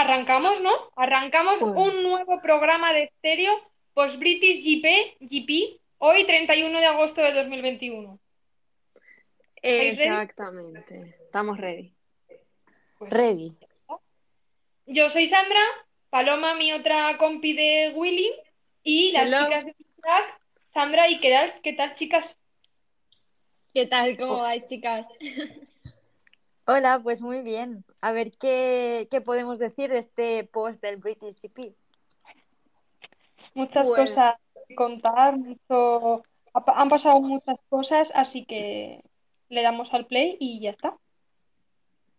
[0.00, 0.70] arrancamos, ¿no?
[0.96, 3.52] Arrancamos Pues- un nuevo programa de estéreo
[3.94, 8.18] post British GP, GP, hoy 31 de agosto de 2021.
[9.56, 10.08] ¿Estáis ready?
[10.10, 11.16] Exactamente.
[11.24, 11.92] Estamos ready.
[12.98, 13.52] Pues, Ready.
[14.86, 15.60] Yo soy Sandra,
[16.10, 18.32] Paloma, mi otra compi de Willy,
[18.82, 19.44] y las Hello.
[19.44, 20.40] chicas de Track,
[20.72, 22.36] Sandra y ¿qué tal, qué tal, chicas?
[23.74, 24.16] ¿Qué tal?
[24.16, 25.06] ¿Cómo vais, chicas?
[26.70, 27.82] Hola, pues muy bien.
[28.02, 31.74] A ver qué, qué podemos decir de este post del British GP.
[33.54, 34.04] Muchas Bueno.
[34.04, 34.34] cosas
[34.66, 36.22] que contar, mucho...
[36.52, 39.02] han pasado muchas cosas, así que
[39.48, 40.94] le damos al play y ya está.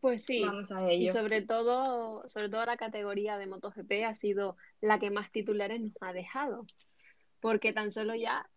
[0.02, 0.44] Pues sí.
[0.44, 5.12] Vamos a Y sobre todo, sobre todo la categoría de MotoGP ha sido la que
[5.12, 6.66] más titulares nos ha dejado.
[7.40, 8.50] Porque tan solo ya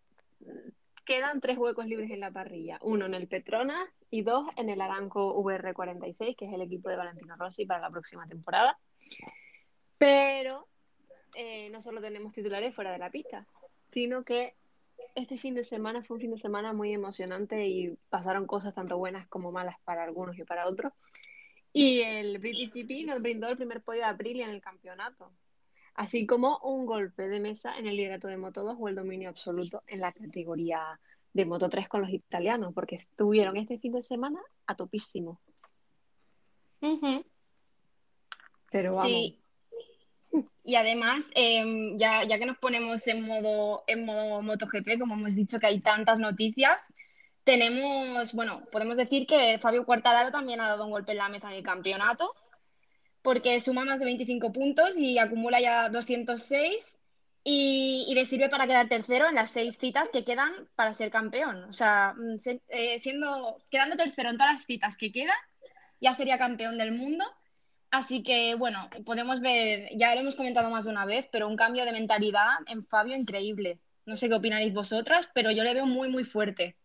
[1.05, 2.79] quedan tres huecos libres en la parrilla.
[2.81, 6.97] Uno en el Petronas y dos en el Aranco VR46, que es el equipo de
[6.97, 8.77] Valentino Rossi para la próxima temporada.
[9.97, 10.67] Pero
[11.35, 13.45] eh, no solo tenemos titulares fuera de la pista,
[13.91, 14.55] sino que
[15.15, 18.97] este fin de semana fue un fin de semana muy emocionante y pasaron cosas tanto
[18.97, 20.93] buenas como malas para algunos y para otros.
[21.71, 25.31] Y el British GP nos brindó el primer podio de Aprilia en el campeonato,
[25.95, 29.29] así como un golpe de mesa en el liderato de Moto 2 o el dominio
[29.29, 30.99] absoluto en la categoría
[31.33, 35.39] de Moto 3 con los italianos, porque estuvieron este fin de semana a topísimo.
[38.71, 39.39] Pero vamos, Sí.
[40.63, 45.35] Y además, em, ya, ya que nos ponemos en modo, en modo MotoGP, como hemos
[45.35, 46.91] dicho que hay tantas noticias,
[47.43, 51.49] tenemos, bueno, podemos decir que Fabio Quartararo también ha dado un golpe en la mesa
[51.49, 52.33] en el campeonato,
[53.23, 56.99] porque suma más de 25 puntos y acumula ya 206
[57.45, 61.11] y, y le sirve para quedar tercero en las seis citas que quedan para ser
[61.11, 61.65] campeón.
[61.65, 65.35] O sea, mm, se- eh, siendo, quedando tercero en todas las citas que quedan,
[66.01, 67.25] ya sería campeón del mundo.
[67.91, 71.55] Así que, bueno, podemos ver, ya lo hemos comentado más de una vez, pero un
[71.57, 73.79] cambio de mentalidad en Fabio increíble.
[74.05, 76.77] No sé qué opinaréis vosotras, pero yo le veo muy, muy fuerte.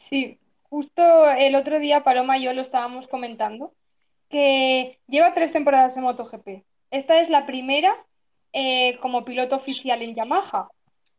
[0.00, 3.74] Sí, justo el otro día Paloma y yo lo estábamos comentando,
[4.32, 6.64] que lleva tres temporadas en MotoGP.
[6.90, 7.94] Esta es la primera
[8.52, 10.68] eh, como piloto oficial en Yamaha,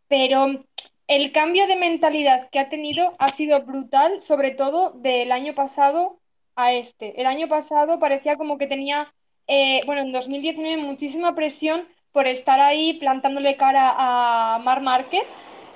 [0.07, 0.65] pero
[1.07, 6.19] el cambio de mentalidad que ha tenido ha sido brutal, sobre todo del año pasado
[6.55, 7.19] a este.
[7.21, 9.13] El año pasado parecía como que tenía,
[9.47, 15.23] eh, bueno, en 2019 muchísima presión por estar ahí plantándole cara a Marc Márquez.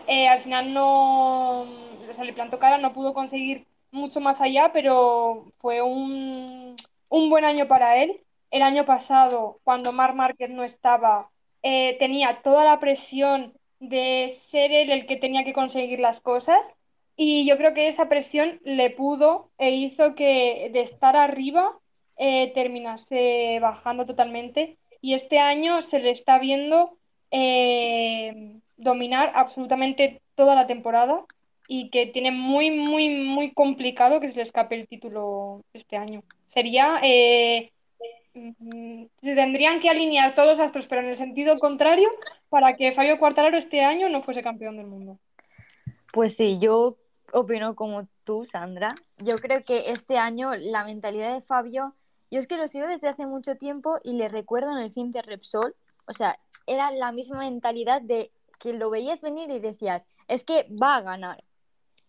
[0.08, 4.72] Eh, al final no, o sea, le plantó cara, no pudo conseguir mucho más allá,
[4.74, 6.76] pero fue un,
[7.10, 8.22] un buen año para él.
[8.52, 11.30] El año pasado, cuando Marc Márquez no estaba,
[11.64, 16.72] eh, tenía toda la presión de ser él el que tenía que conseguir las cosas.
[17.16, 21.78] Y yo creo que esa presión le pudo e hizo que de estar arriba
[22.18, 24.78] eh, terminase bajando totalmente.
[25.02, 26.98] Y este año se le está viendo
[27.32, 31.26] eh, dominar absolutamente toda la temporada
[31.68, 36.24] y que tiene muy, muy, muy complicado que se le escape el título este año.
[36.46, 37.72] Sería, eh,
[38.34, 42.10] mm, se tendrían que alinear todos los astros, pero en el sentido contrario,
[42.50, 45.20] para que Fabio Quartararo este año no fuese campeón del mundo.
[46.14, 46.98] Pues sí, yo
[47.34, 48.96] opino como tú, Sandra.
[49.18, 51.96] Yo creo que este año la mentalidad de Fabio,
[52.32, 55.12] yo es que lo sigo desde hace mucho tiempo y le recuerdo en el fin
[55.12, 60.06] de Repsol, o sea, era la misma mentalidad de que lo veías venir y decías,
[60.28, 61.44] es que va a ganar.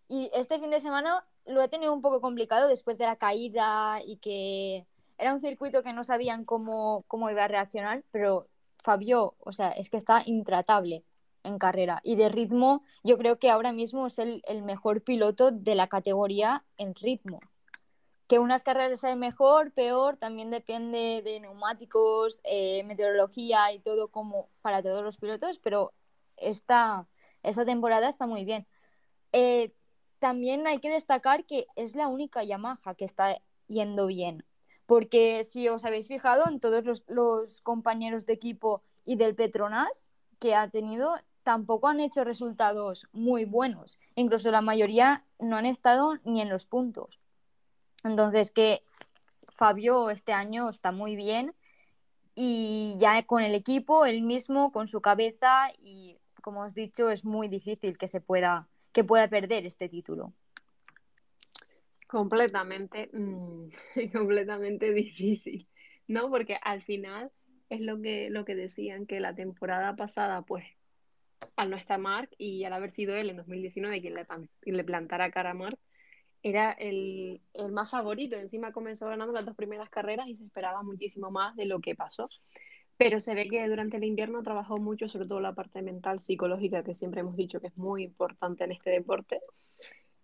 [0.09, 4.01] Y este fin de semana lo he tenido un poco complicado después de la caída
[4.05, 4.87] y que
[5.19, 8.49] era un circuito que no sabían cómo, cómo iba a reaccionar, pero
[8.79, 11.05] Fabio, o sea, es que está intratable
[11.43, 12.01] en carrera.
[12.03, 15.89] Y de ritmo, yo creo que ahora mismo es el, el mejor piloto de la
[15.89, 17.41] categoría en ritmo.
[18.29, 24.49] Que unas carreras sean mejor, peor, también depende de neumáticos, eh, meteorología y todo como
[24.63, 25.93] para todos los pilotos, pero
[26.37, 27.09] esta,
[27.43, 28.67] esta temporada está muy bien.
[29.33, 29.73] Eh,
[30.19, 34.45] también hay que destacar que es la única Yamaha que está yendo bien.
[34.87, 40.54] Porque si os habéis fijado en todos los, compañeros de equipo y del Petronas que
[40.54, 43.98] ha tenido, tampoco han hecho resultados muy buenos.
[44.15, 47.21] Incluso la mayoría no han estado ni en los puntos.
[48.04, 48.83] Entonces que
[49.48, 51.54] Fabio este año está muy bien
[52.34, 57.10] y ya con el equipo, él mismo, con su cabeza y como os he dicho,
[57.10, 60.34] es muy difícil que se pueda, que pueda perder este título.
[62.09, 63.68] completamente, mm,
[64.12, 65.68] completamente difícil,
[66.09, 66.28] ¿no?
[66.30, 67.30] Porque al final
[67.68, 70.65] es lo que, lo que decían, que la temporada pasada, pues,
[71.54, 74.27] al no estar Mark y al haber sido él en 2019 quien le,
[74.60, 75.78] quien le plantara cara a Mark,
[76.42, 78.34] era el, el más favorito.
[78.34, 81.94] Encima comenzó ganando las dos primeras carreras y se esperaba muchísimo más de lo que
[81.94, 82.28] pasó.
[82.98, 86.83] Pero se ve que durante el invierno trabajó mucho, sobre todo la parte mental, psicológica,
[86.83, 89.41] que siempre hemos dicho que es muy importante en este deporte.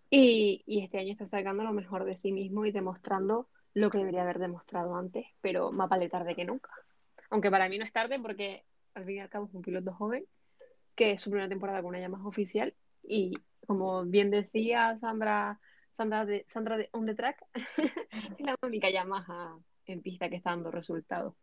[0.09, 3.97] Y, y este año está sacando lo mejor de sí mismo y demostrando lo que
[3.97, 6.71] debería haber demostrado antes, pero más vale tarde que nunca.
[7.29, 8.63] Aunque para mí no es tarde porque
[8.93, 10.25] al fin y al cabo es un piloto joven,
[10.95, 12.73] que es su primera temporada con una Yamaha oficial
[13.03, 13.33] y
[13.67, 15.59] como bien decía Sandra,
[15.97, 17.45] Sandra de, Sandra de On The Track,
[18.37, 21.35] es la única Yamaha en pista que está dando resultados.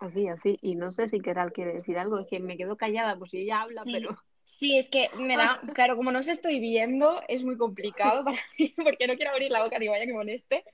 [0.00, 0.58] Así, así.
[0.62, 3.42] Y no sé si Keral quiere decir algo, es que me quedo callada por si
[3.42, 3.92] ella habla, Sí.
[3.92, 4.16] pero
[4.50, 8.38] Sí, es que me da, claro, como no os estoy viendo, es muy complicado para
[8.58, 10.64] mí, porque no quiero abrir la boca, digo, vaya que moleste.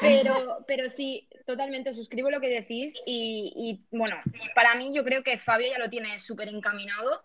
[0.00, 4.16] Pero, pero sí, totalmente suscribo lo que decís y, y, bueno,
[4.54, 7.22] para mí yo creo que Fabio ya lo tiene súper encaminado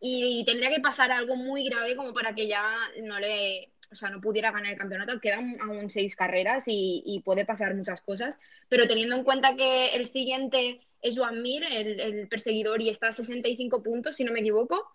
[0.00, 4.10] y, tendría que pasar algo muy grave como para que ya no le, o sea,
[4.10, 5.18] no pudiera ganar el campeonato.
[5.18, 8.38] Quedan aún seis carreras y, y puede pasar muchas cosas,
[8.68, 13.12] pero teniendo en cuenta que el siguiente es Joan Mir, el, perseguidor, y está a
[13.12, 14.90] 65 puntos, si no me equivoco.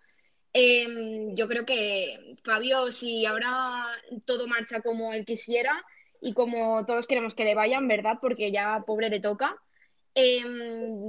[0.52, 3.84] Eh, yo creo que Fabio, si ahora
[4.24, 5.84] todo marcha como él quisiera
[6.20, 8.18] y como todos queremos que le vayan, ¿verdad?
[8.20, 9.56] Porque ya pobre le toca,
[10.14, 10.42] eh,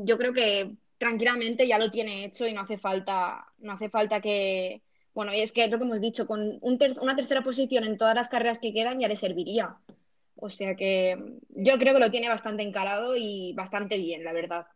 [0.03, 4.19] yo creo que tranquilamente ya lo tiene hecho y no hace falta, no hace falta
[4.21, 4.81] que,
[5.13, 8.29] bueno, es que es lo que hemos dicho, con una tercera posición en todas las
[8.29, 9.77] carreras que quedan ya le serviría.
[10.35, 11.13] O sea que
[11.49, 14.67] yo creo que lo tiene bastante encarado y bastante bien, la verdad.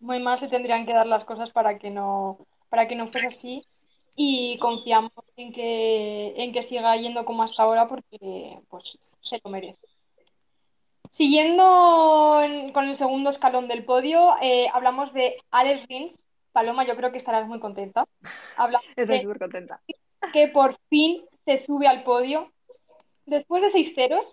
[0.00, 2.38] Muy mal se tendrían que dar las cosas para que no,
[2.68, 3.62] para que no fuese así
[4.16, 8.84] y confiamos en que, en que siga yendo como hasta ahora porque pues,
[9.22, 9.78] se lo merece.
[11.10, 16.18] Siguiendo en- con el segundo escalón del podio, eh, hablamos de Alex Rins.
[16.52, 18.04] Paloma, yo creo que estarás muy contenta.
[18.56, 19.80] Hablamos estoy de súper contenta.
[20.32, 22.50] que por fin se sube al podio.
[23.26, 24.24] Después de seis ceros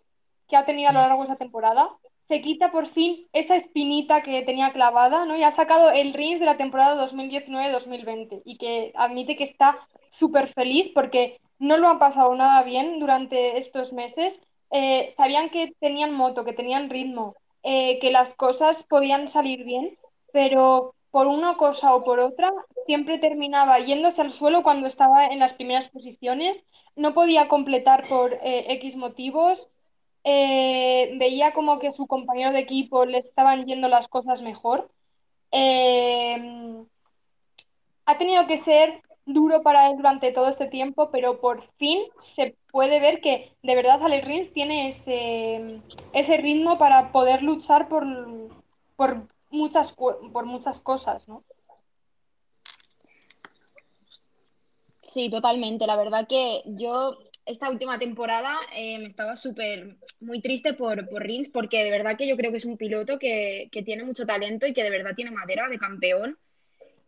[0.48, 1.90] que ha tenido a lo largo de esa temporada,
[2.28, 5.38] se quita por fin esa espinita que tenía clavada, ¿no?
[5.38, 9.78] Y ha sacado el Rins de la temporada 2019-2020 y que admite que está
[10.10, 14.40] súper feliz porque no lo ha pasado nada bien durante estos meses.
[14.72, 19.98] Eh, sabían que tenían moto, que tenían ritmo, eh, que las cosas podían salir bien,
[20.34, 22.52] pero por una cosa o por otra
[22.86, 26.58] siempre terminaba yéndose al suelo cuando estaba en las primeras posiciones,
[26.96, 29.66] no podía completar por eh, X motivos
[30.30, 34.92] eh, veía como que su compañero de equipo le estaban yendo las cosas mejor.
[35.54, 36.84] Eh,
[38.06, 42.58] ha tenido que ser duro para él durante todo este tiempo, pero por fin se
[42.72, 45.82] puede ver que de verdad Alex Rins tiene ese,
[46.12, 48.06] ese ritmo para poder luchar por,
[48.98, 51.46] por, muchas, por muchas cosas, ¿no?
[55.08, 55.88] Sí, totalmente.
[55.88, 61.24] La verdad que yo esta última temporada eh, me estaba súper muy triste por, por
[61.24, 64.26] Rins porque de verdad que yo creo que es un piloto que, que tiene mucho
[64.26, 66.38] talento y que de verdad tiene madera de campeón.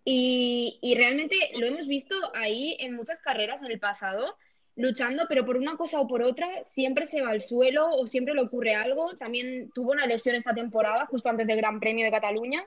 [0.06, 4.38] Y, y realmente lo hemos visto ahí en muchas carreras en el pasado,
[4.76, 8.34] luchando, pero por una cosa o por otra siempre se va al suelo o siempre
[8.34, 9.14] le ocurre algo.
[9.18, 12.66] También tuvo una lesión esta temporada, justo antes del Gran Premio de Cataluña.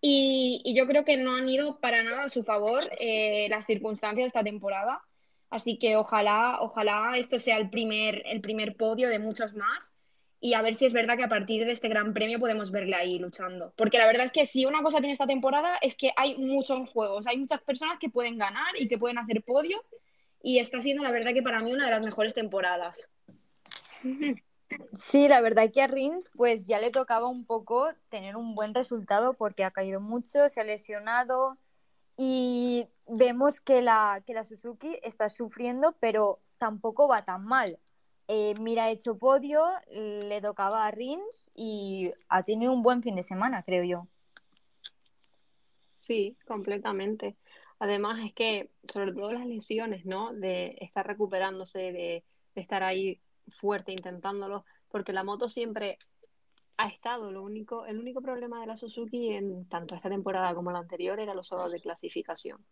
[0.00, 3.66] Y, y yo creo que no han ido para nada a su favor eh, las
[3.66, 5.00] circunstancias de esta temporada.
[5.50, 9.94] Así que ojalá, ojalá esto sea el primer, el primer podio de muchos más.
[10.40, 12.94] Y a ver si es verdad que a partir de este gran premio podemos verle
[12.94, 13.72] ahí luchando.
[13.76, 16.88] Porque la verdad es que si una cosa tiene esta temporada es que hay muchos
[16.90, 19.82] juegos, hay muchas personas que pueden ganar y que pueden hacer podio.
[20.42, 23.08] Y está siendo la verdad que para mí una de las mejores temporadas.
[24.94, 28.74] Sí, la verdad que a Rins pues ya le tocaba un poco tener un buen
[28.74, 31.56] resultado porque ha caído mucho, se ha lesionado
[32.18, 37.78] y vemos que la, que la Suzuki está sufriendo, pero tampoco va tan mal.
[38.26, 43.14] Eh, mira, ha hecho podio, le tocaba a Rins y ha tenido un buen fin
[43.14, 44.08] de semana, creo yo.
[45.90, 47.36] Sí, completamente.
[47.78, 50.34] Además es que, sobre todo las lesiones, ¿no?
[50.34, 55.98] De estar recuperándose, de, de estar ahí fuerte intentándolo, porque la moto siempre
[56.78, 60.70] ha estado, lo único, el único problema de la Suzuki en tanto esta temporada como
[60.70, 62.64] la anterior era los sábados de clasificación.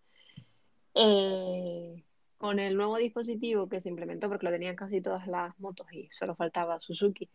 [0.95, 2.05] Eh,
[2.39, 6.09] con el nuevo dispositivo que se implementó, porque lo tenían casi todas las motos y
[6.13, 7.29] solo faltaba Suzuki,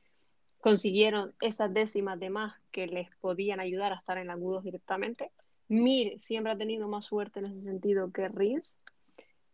[0.62, 5.32] consiguieron esas décimas de más que les podían ayudar a estar en agudos directamente.
[5.68, 8.80] Mir siempre ha tenido más suerte en ese sentido que Rins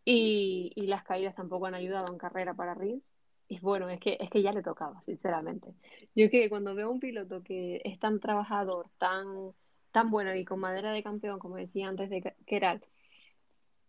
[0.04, 3.12] y, y las caídas tampoco han ayudado en carrera para Rins.
[3.48, 5.74] Y bueno, es que, es que ya le tocaba, sinceramente.
[6.14, 9.52] Yo que cuando veo un piloto que es tan trabajador, tan,
[9.90, 12.84] tan bueno y con madera de campeón, como decía antes de Keral,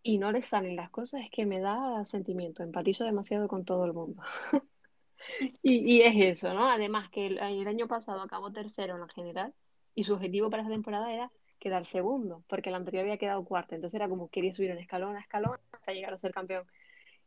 [0.02, 3.84] y no les salen las cosas, es que me da sentimiento, empatizo demasiado con todo
[3.84, 4.22] el mundo.
[5.62, 6.70] y, y, es eso, ¿no?
[6.70, 9.54] Además que el, el, año pasado acabó tercero en la general
[9.94, 13.74] y su objetivo para esa temporada era quedar segundo, porque el anterior había quedado cuarto,
[13.74, 16.64] entonces era como quería subir un escalón a escalón hasta llegar a ser campeón.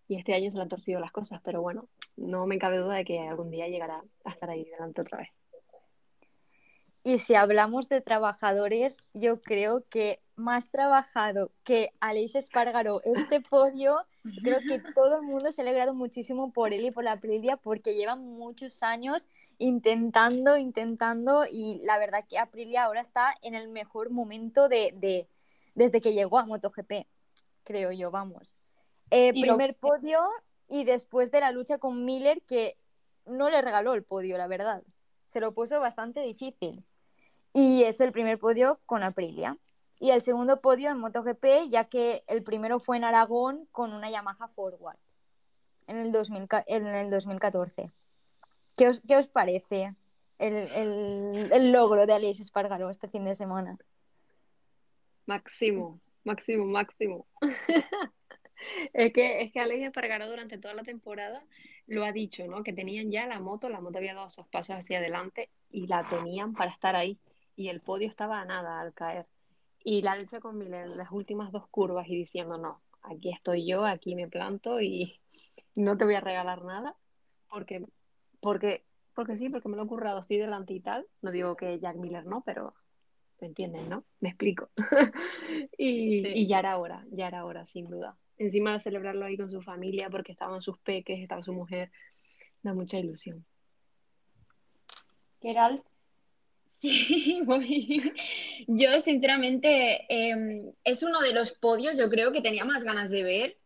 [0.08, 2.96] Y este año se le han torcido las cosas, pero bueno, no me cabe duda
[2.96, 5.30] de que algún día llegará a estar ahí delante otra vez.
[7.06, 13.98] Y si hablamos de trabajadores, yo creo que más trabajado que Aleix Espargaró este podio,
[14.42, 17.58] creo que todo el mundo se ha alegrado muchísimo por él y por la Aprilia
[17.58, 23.68] porque llevan muchos años intentando, intentando y la verdad que Aprilia ahora está en el
[23.68, 25.28] mejor momento de, de
[25.76, 27.06] desde que llegó a MotoGP,
[27.64, 28.58] creo yo, vamos.
[29.16, 30.20] Eh, primer podio
[30.68, 32.80] y después de la lucha con Miller que
[33.28, 34.82] no le regaló el podio, la verdad.
[35.28, 36.84] Se lo puso bastante difícil.
[37.54, 39.60] Y es el primer podio con Aprilia.
[40.00, 44.10] Y el segundo podio en MotoGP, ya que el primero fue en Aragón con una
[44.10, 44.98] Yamaha Forward
[45.86, 47.92] en el, 2000, en el 2014.
[48.76, 49.94] ¿Qué os, qué os parece
[50.40, 53.78] el, el, el, logro de Aleix Espargaró este fin de semana?
[55.28, 57.28] Máximo, máximo, máximo.
[58.94, 61.44] es que, es que Aleix Espargaró durante toda la temporada
[61.88, 62.64] lo ha dicho, ¿no?
[62.64, 66.08] Que tenían ya la moto, la moto había dado esos pasos hacia adelante y la
[66.10, 67.20] tenían para estar ahí
[67.56, 69.28] y el podio estaba a nada al caer.
[69.84, 73.68] Y la lucha con Miller en las últimas dos curvas y diciendo, no, aquí estoy
[73.68, 75.20] yo, aquí me planto y
[75.76, 76.96] no te voy a regalar nada,
[77.50, 77.86] porque,
[78.40, 81.06] porque, porque sí, porque me lo he currado, estoy delante y tal.
[81.22, 82.74] No digo que Jack Miller no, pero
[83.42, 84.06] ¿me entienden, no?
[84.22, 84.70] Me explico.
[85.78, 86.32] y, sí.
[86.34, 88.18] y ya era hora, ya era hora, sin duda.
[88.44, 91.92] Encima de celebrarlo ahí con su familia, porque estaban sus peques, estaba su mujer,
[92.62, 93.46] da mucha ilusión.
[95.42, 95.82] Gerald.
[96.66, 97.42] Sí,
[98.68, 103.24] yo sinceramente eh, es uno de los podios, yo creo que tenía más ganas de
[103.24, 103.58] ver.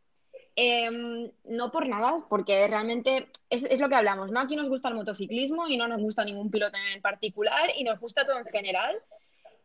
[0.55, 4.39] Eh, no por nada, porque realmente es, es, lo que hablamos, ¿no?
[4.39, 7.99] Aquí nos gusta el motociclismo y no nos gusta ningún piloto en particular y nos
[7.99, 8.95] gusta todo en general.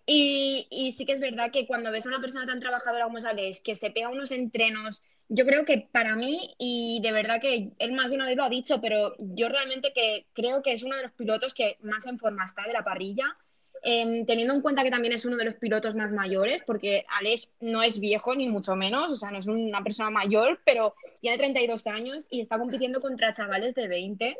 [0.06, 3.18] Y, y sí que es verdad que cuando ves a una persona tan trabajadora como
[3.18, 7.40] es Alex, que se pega unos entrenos, yo creo que para mí, y de verdad
[7.40, 10.72] que él más de una vez lo ha dicho, pero yo realmente que creo que
[10.72, 13.36] es uno de los pilotos que más en forma está de la parrilla,
[13.84, 17.50] eh, teniendo en cuenta que también es uno de los pilotos más mayores, porque Alex
[17.60, 21.38] no es viejo ni mucho menos, o sea, no es una persona mayor, pero tiene
[21.38, 24.36] 32 años y está compitiendo contra chavales de 20.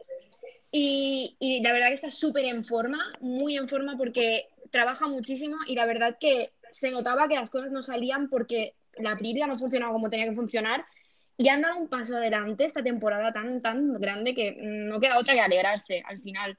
[0.70, 5.56] Y, y la verdad que está súper en forma, muy en forma porque trabaja muchísimo
[5.68, 9.58] y la verdad que se notaba que las cosas no salían porque la Aprilia no
[9.58, 10.84] funcionaba como tenía que funcionar
[11.36, 15.34] y han dado un paso adelante esta temporada tan, tan grande que no queda otra
[15.34, 16.58] que alegrarse al final.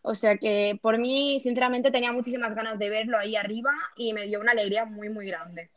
[0.00, 4.26] O sea que por mí, sinceramente, tenía muchísimas ganas de verlo ahí arriba y me
[4.26, 5.70] dio una alegría muy, muy grande.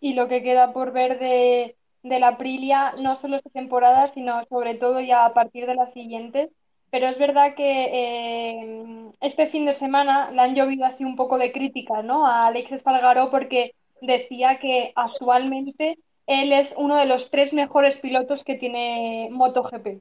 [0.00, 4.44] Y lo que queda por ver de, de la Aprilia, no solo esta temporada, sino
[4.44, 6.50] sobre todo ya a partir de las siguientes,
[6.90, 11.38] pero es verdad que eh, este fin de semana le han llovido así un poco
[11.38, 12.26] de crítica ¿no?
[12.26, 18.44] a Alex Espargaró porque decía que actualmente él es uno de los tres mejores pilotos
[18.44, 20.00] que tiene MotoGP.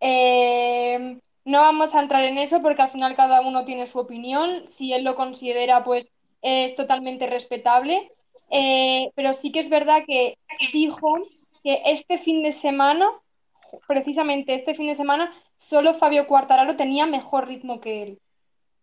[0.00, 4.66] Eh, no vamos a entrar en eso porque al final cada uno tiene su opinión.
[4.66, 8.10] Si él lo considera, pues es totalmente respetable.
[8.50, 10.38] Eh, pero sí que es verdad que
[10.72, 11.16] dijo
[11.62, 13.06] que este fin de semana,
[13.86, 18.18] precisamente este fin de semana, solo Fabio Quartararo tenía mejor ritmo que él.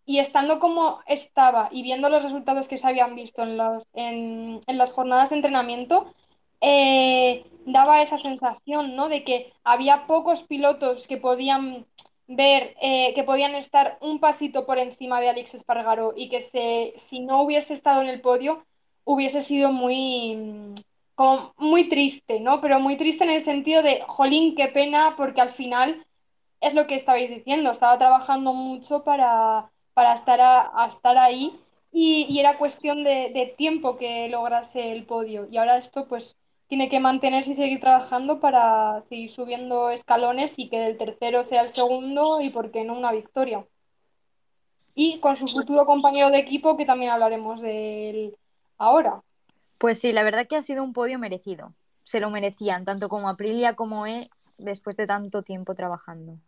[0.06, 4.62] Y estando como estaba y viendo los resultados que se habían visto en, los, en,
[4.68, 6.14] en las jornadas de entrenamiento,
[6.62, 9.10] eh, daba esa sensación, ¿no?
[9.10, 11.86] De que había pocos pilotos que podían
[12.28, 16.92] ver, eh, que podían estar un pasito por encima de Alex Espargaró y que se,
[16.96, 18.64] si no hubiese estado en el podio
[19.04, 20.74] hubiese sido muy,
[21.16, 22.62] como muy triste, ¿no?
[22.62, 26.06] Pero muy triste en el sentido de, jolín, qué pena, porque al final
[26.62, 31.54] es lo que estabais diciendo, estaba trabajando mucho para, para estar, a, a estar ahí
[31.98, 35.48] y, era cuestión de, tiempo que lograse el podio.
[35.50, 36.36] Y ahora esto pues
[36.68, 41.62] tiene que mantenerse y seguir trabajando para seguir subiendo escalones y que el tercero sea
[41.62, 43.66] el segundo y por qué no una victoria.
[44.94, 48.38] Y con su futuro compañero de equipo que también hablaremos de él
[48.78, 49.22] ahora.
[49.86, 51.76] Pues sí, la verdad que ha sido un podio merecido.
[52.06, 56.40] Se lo merecían, tanto como Aprilia como E, después de tanto tiempo trabajando.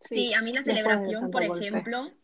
[0.00, 2.16] Sí, a mí la celebración, por ejemplo, golpe.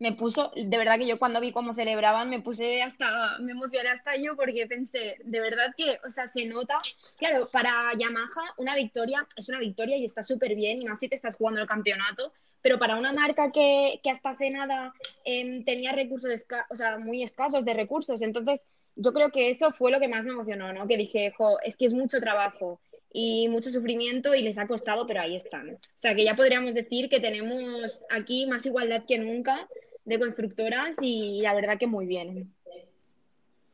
[0.00, 3.90] me puso, de verdad que yo cuando vi cómo celebraban, me puse hasta, me emocioné
[3.90, 6.76] hasta yo porque pensé, de verdad que, o sea, se nota,
[7.16, 11.08] claro, para Yamaha una victoria es una victoria y está súper bien, y más si
[11.08, 14.92] te estás jugando el campeonato, pero para una marca que, que hasta hace nada
[15.24, 18.66] eh, tenía recursos, o sea, muy escasos de recursos, entonces
[19.00, 20.86] yo creo que eso fue lo que más me emocionó, ¿no?
[20.86, 22.80] Que dije, jo, es que es mucho trabajo
[23.12, 25.70] y mucho sufrimiento y les ha costado, pero ahí están.
[25.70, 29.66] O sea, que ya podríamos decir que tenemos aquí más igualdad que nunca
[30.04, 32.52] de constructoras y la verdad que muy bien.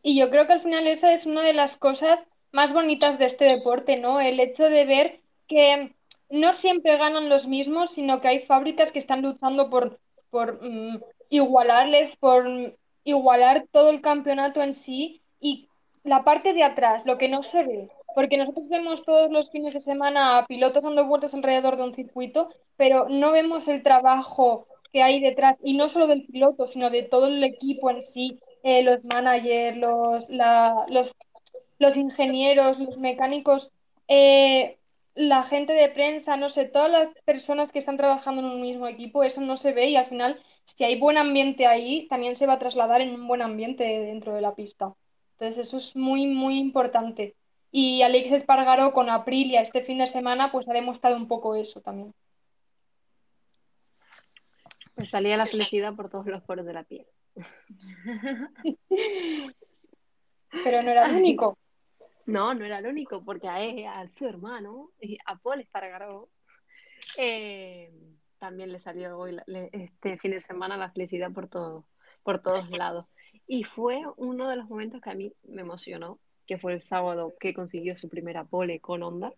[0.00, 3.26] Y yo creo que al final esa es una de las cosas más bonitas de
[3.26, 4.20] este deporte, ¿no?
[4.20, 5.92] El hecho de ver que
[6.30, 9.98] no siempre ganan los mismos, sino que hay fábricas que están luchando por,
[10.30, 15.68] por mm, igualarles, por igualar todo el campeonato en sí y
[16.02, 19.72] la parte de atrás, lo que no se ve, porque nosotros vemos todos los fines
[19.72, 24.66] de semana a pilotos dando vueltas alrededor de un circuito, pero no vemos el trabajo
[24.92, 28.38] que hay detrás, y no solo del piloto, sino de todo el equipo en sí,
[28.62, 31.12] eh, los managers, los, los,
[31.78, 33.70] los, ingenieros, los mecánicos,
[34.08, 34.78] eh,
[35.14, 38.86] la gente de prensa, no sé, todas las personas que están trabajando en un mismo
[38.86, 42.46] equipo, eso no se ve y al final, si hay buen ambiente ahí, también se
[42.46, 44.94] va a trasladar en un buen ambiente dentro de la pista.
[45.32, 47.36] Entonces, eso es muy, muy importante.
[47.70, 51.80] Y Alex Espargaro con Aprilia este fin de semana, pues ha demostrado un poco eso
[51.80, 52.14] también.
[54.94, 57.06] Pues salía la felicidad por todos los poros de la piel.
[60.64, 61.58] Pero no era el único.
[62.24, 64.90] No, no era el único, porque a, él, a su hermano,
[65.26, 66.28] a Paul Espargaró,
[67.18, 67.92] eh,
[68.38, 71.84] también le salió este fin de semana la felicidad por, todo,
[72.22, 73.06] por todos lados.
[73.46, 77.32] Y fue uno de los momentos que a mí me emocionó, que fue el sábado
[77.38, 79.32] que consiguió su primera pole con Honda,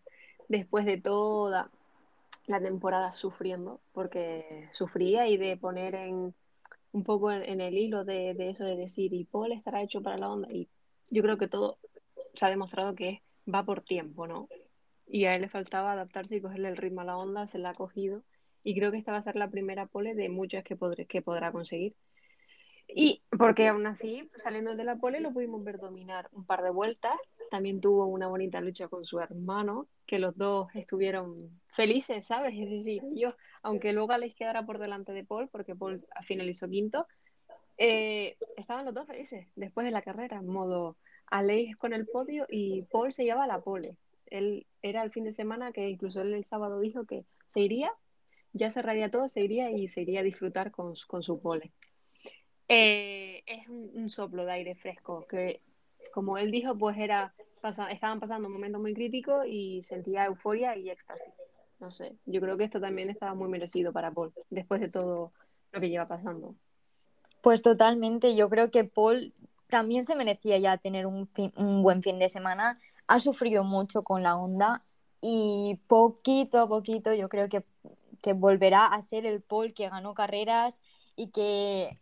[0.49, 1.71] después de toda
[2.47, 6.35] la temporada sufriendo, porque sufría y de poner en
[6.93, 10.31] un poco en, el hilo de, eso de decir, y pole estará hecho para la
[10.31, 10.69] Honda, y
[11.11, 11.79] yo creo que todo
[12.35, 14.49] se ha demostrado que va por tiempo, ¿no?
[15.07, 17.71] Y a él le faltaba adaptarse y cogerle el ritmo a la Honda, se la
[17.71, 18.23] ha cogido,
[18.69, 21.23] y creo que esta va a ser la primera pole de muchas que, podré, que
[21.23, 21.95] podrá conseguir.
[22.87, 26.69] Y porque aún así, saliendo de la pole, lo pudimos ver dominar un par de
[26.69, 27.15] vueltas.
[27.51, 32.53] También tuvo una bonita lucha con su hermano, que los dos estuvieron felices, ¿sabes?
[32.59, 37.07] Es decir, yo, aunque luego Alex quedara por delante de Paul, porque Paul finalizó quinto,
[37.79, 40.99] eh, estaban los dos felices después de la carrera, en modo
[41.31, 43.97] Alex con el podio y Paul se lleva la pole.
[44.27, 47.91] Él era el fin de semana que incluso él el sábado dijo que se iría,
[48.53, 51.73] ya cerraría todo, se iría y se iría a disfrutar con, con su pole.
[52.69, 55.63] Eh, es un, soplo de aire fresco que,
[56.13, 57.35] como él dijo, pues era
[57.91, 61.33] estaban pasando un momento muy crítico y sentía euforia y éxtasis.
[61.81, 65.33] No sé, yo creo que esto también estaba muy merecido para Paul, después de todo
[65.73, 66.55] lo que lleva pasando.
[67.41, 69.33] Pues totalmente, yo creo que Paul
[69.69, 72.79] también se merecía ya tener un, un buen fin de semana.
[73.07, 74.83] Ha sufrido mucho con la onda
[75.21, 77.65] y poquito a poquito yo creo que,
[78.23, 80.81] que volverá a ser el Paul que ganó carreras
[81.17, 81.99] y que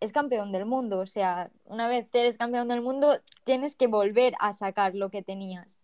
[0.00, 1.00] es campeón del mundo.
[1.00, 5.22] O sea, una vez eres campeón del mundo, tienes que volver a sacar lo que
[5.22, 5.80] tenías.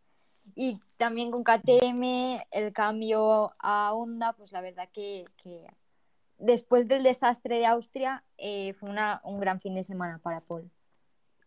[0.54, 5.24] Y también con KTM, el cambio a Honda, pues la verdad que,
[6.38, 10.70] después del desastre de Austria, eh, fue una, un gran fin de semana para Paul.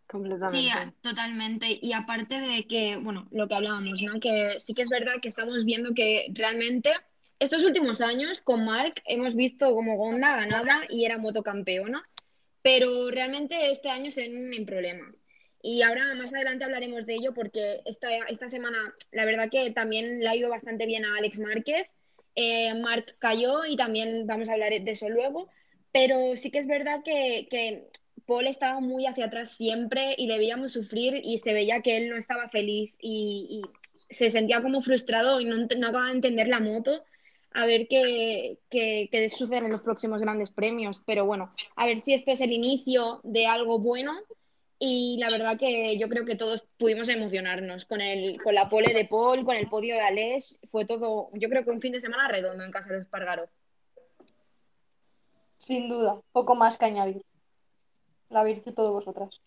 [0.07, 0.59] Completamente.
[0.59, 1.79] Sí, totalmente.
[1.81, 4.19] Y aparte de que, bueno, lo que hablábamos, ¿no?
[4.19, 6.91] Que sí que es verdad que estamos viendo que realmente
[7.39, 12.07] estos últimos años con Mark hemos visto como Honda ganaba y era motocampeona
[12.61, 15.23] pero realmente este año se ven en problemas.
[15.61, 18.77] Y ahora más adelante hablaremos de ello porque esta, esta semana
[19.11, 21.87] la verdad que también le ha ido bastante bien a Alex Márquez.
[22.35, 25.49] Eh, Marc cayó y también vamos a hablar de eso luego,
[25.91, 27.89] pero sí que es verdad que, que
[28.25, 32.09] Paul estaba muy hacia atrás siempre y le veíamos sufrir y se veía que él
[32.09, 33.61] no estaba feliz y,
[34.09, 37.03] se sentía como frustrado y no, no acababa de entender la moto
[37.51, 41.01] a ver qué, qué, sucede en los próximos grandes premios.
[41.05, 44.13] Pero bueno, a ver si esto es el inicio de algo bueno.
[44.81, 48.93] Y la verdad que yo creo que todos pudimos emocionarnos con, el, con la pole
[48.93, 50.57] de Paul, con el podio de Alex.
[50.71, 53.49] Fue todo, yo creo que un fin de semana redondo en casa de Espargaro.
[55.57, 57.21] Sin duda, poco más que añadir.
[58.29, 59.41] La habéis dicho todos vosotras.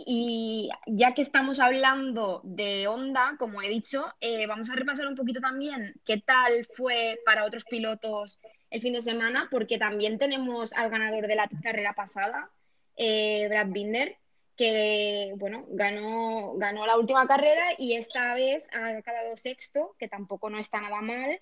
[0.00, 5.16] Y ya que estamos hablando de Honda, como he dicho, eh, vamos a repasar un
[5.16, 10.72] poquito también qué tal fue para otros pilotos el fin de semana, porque también tenemos
[10.74, 12.48] al ganador de la carrera pasada,
[12.96, 14.16] eh, Brad Binder,
[14.56, 20.48] que bueno, ganó, ganó la última carrera y esta vez ha acabado sexto, que tampoco
[20.48, 21.40] no está nada mal.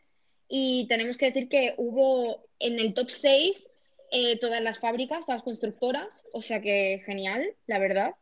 [0.49, 3.69] Y tenemos que decir que hubo en el top 6
[4.13, 8.15] eh, todas las fábricas, todas las constructoras, o sea que genial, la verdad.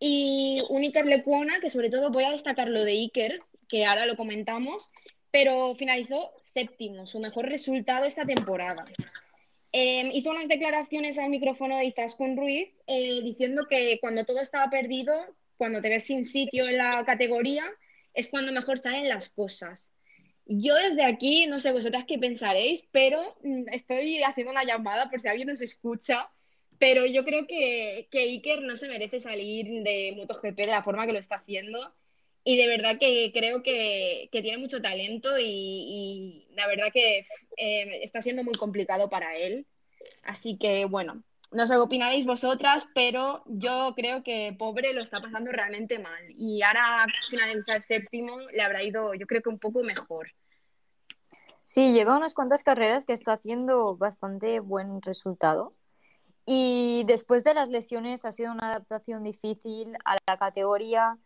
[0.00, 4.06] Y un Iker Lecuona, que sobre todo voy a destacar lo de Iker, que ahora
[4.06, 4.90] lo comentamos,
[5.30, 8.84] pero finalizó séptimo, su mejor resultado esta temporada.
[9.72, 14.68] eh, hizo unas declaraciones al micrófono de Izaskun Ruiz eh, diciendo que cuando todo estaba
[14.70, 15.12] perdido,
[15.56, 17.64] cuando te ves sin sitio en la categoría,
[18.14, 19.92] es cuando mejor salen las cosas.
[20.46, 25.20] Yo desde aquí, no sé vosotras qué pensaréis, pero mm, estoy haciendo una llamada por
[25.20, 26.28] si alguien nos escucha,
[26.80, 31.06] pero yo creo que, que Iker no se merece salir de MotoGP de la forma
[31.06, 31.94] que lo está haciendo
[32.42, 37.26] y de verdad que creo que, que tiene mucho talento y, la verdad que
[37.58, 39.66] eh, está siendo muy complicado para él.
[40.24, 45.18] Así que bueno, no sé qué opinaréis vosotras, pero yo creo que pobre lo está
[45.18, 46.22] pasando realmente mal.
[46.38, 50.28] Y ahora finalizar séptimo le habrá ido, yo creo que un poco mejor.
[51.62, 55.74] Sí, lleva unas cuantas carreras que está haciendo bastante buen resultado.
[56.52, 61.16] Y después de las lesiones ha sido una adaptación difícil a la categoría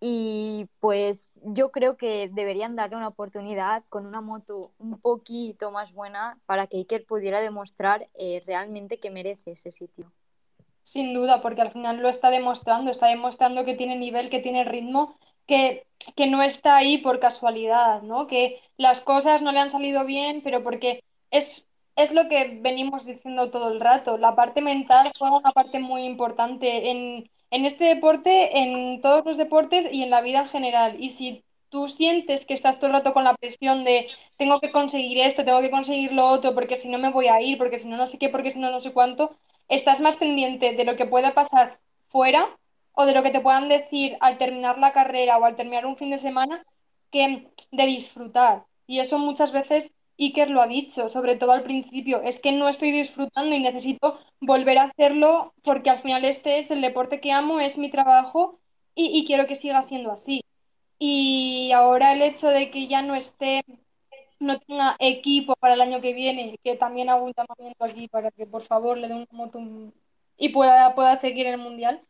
[0.00, 5.92] y pues yo creo que deberían darle una oportunidad con una moto un poquito más
[5.92, 10.10] buena para que Iker pudiera demostrar eh, realmente que merece ese sitio.
[10.80, 14.64] Sin duda, porque al final lo está demostrando, está demostrando que tiene nivel, que tiene
[14.64, 18.26] ritmo, que, que no está ahí por casualidad, ¿no?
[18.26, 21.66] Que las cosas no le han salido bien, pero porque es,
[22.02, 24.18] es lo que venimos diciendo todo el rato.
[24.18, 29.36] La parte mental juega una parte muy importante en, en este deporte, en todos los
[29.36, 30.96] deportes y en la vida en general.
[31.02, 34.72] Y si tú sientes que estás todo el rato con la presión de tengo que
[34.72, 37.78] conseguir esto, tengo que conseguir lo otro, porque si no me voy a ir, porque
[37.78, 39.36] si no no sé qué, porque si no no sé cuánto,
[39.68, 42.56] estás más pendiente de lo que pueda pasar fuera
[42.92, 45.96] o de lo que te puedan decir al terminar la carrera o al terminar un
[45.96, 46.64] fin de semana
[47.10, 48.64] que de disfrutar.
[48.86, 52.68] Y eso muchas veces Iker lo ha dicho, sobre todo al principio, es que no
[52.68, 57.32] estoy disfrutando y necesito volver a hacerlo porque al final este es el deporte que
[57.32, 58.60] amo, es mi trabajo
[58.94, 60.42] y, quiero que siga siendo así.
[60.98, 63.64] Y ahora el hecho de que ya no esté,
[64.40, 68.30] no tenga equipo para el año que viene, que también hago un llamamiento aquí para
[68.30, 69.60] que por favor le dé un moto
[70.38, 72.02] y pueda, pueda seguir en el mundial,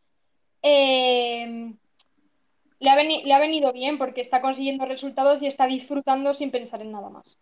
[2.96, 6.90] veni- le ha venido bien porque está consiguiendo resultados y está disfrutando sin pensar en
[6.92, 7.38] nada más.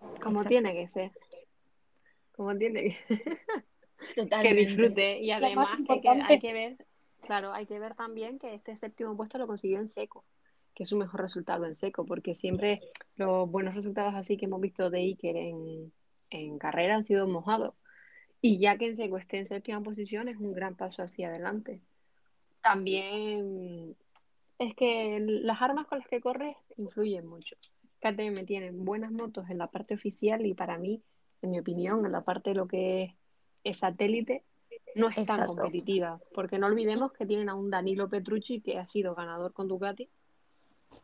[0.00, 0.48] Como Exacto.
[0.48, 1.12] tiene que ser.
[2.32, 3.16] Como tiene que
[4.14, 4.54] que Totalmente.
[4.54, 5.20] disfrute.
[5.20, 6.86] Y más además que hay, que hay que ver,
[7.22, 10.24] claro, hay que ver también que este séptimo puesto lo consiguió en seco,
[10.74, 12.80] que es su mejor resultado en seco, porque siempre
[13.16, 15.92] los buenos resultados así que hemos visto de Iker en,
[16.30, 17.74] en carrera han sido mojados.
[18.42, 21.82] Y ya que en seco esté en séptima posición es un gran paso hacia adelante.
[22.62, 23.96] También
[24.58, 27.56] es que las armas con las que corre influyen mucho.
[28.00, 31.02] KTM tiene buenas motos en la parte oficial y para mí,
[31.42, 33.14] en mi opinión, en la parte de lo que es,
[33.64, 34.44] es satélite,
[34.94, 35.54] no es tan Exacto.
[35.54, 36.20] competitiva.
[36.34, 40.08] Porque no olvidemos que tienen a un Danilo Petrucci que ha sido ganador con Ducati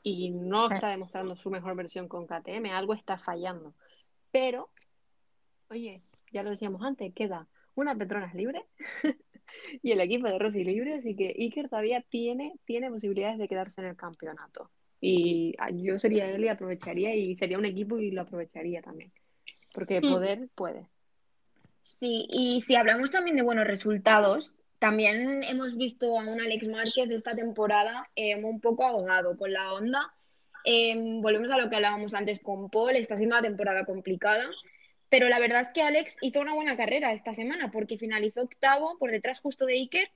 [0.03, 2.67] y no está demostrando su mejor versión con KTM.
[2.73, 3.75] Algo está fallando.
[4.31, 4.71] Pero,
[5.71, 8.65] oye, ya lo decíamos antes, queda una Petronas libre
[9.83, 13.81] y el equipo de Rossi libre, así que Iker todavía tiene, tiene posibilidades de quedarse
[13.81, 14.71] en el campeonato.
[15.01, 19.13] Y ah, yo sería él y aprovecharía, y sería un equipo y lo aprovecharía también.
[19.75, 20.09] Porque Hmm.
[20.13, 20.89] poder puede.
[21.83, 27.11] Sí, y si hablamos también de buenos resultados, también hemos visto a un Alex Márquez
[27.11, 30.13] esta temporada eh, un poco ahogado con la Honda.
[30.65, 34.45] Eh, volvemos a lo que hablábamos antes con Paul, está siendo una temporada complicada,
[35.09, 38.99] pero la verdad es que Alex hizo una buena carrera esta semana porque finalizó octavo
[38.99, 40.09] por detrás justo de Iker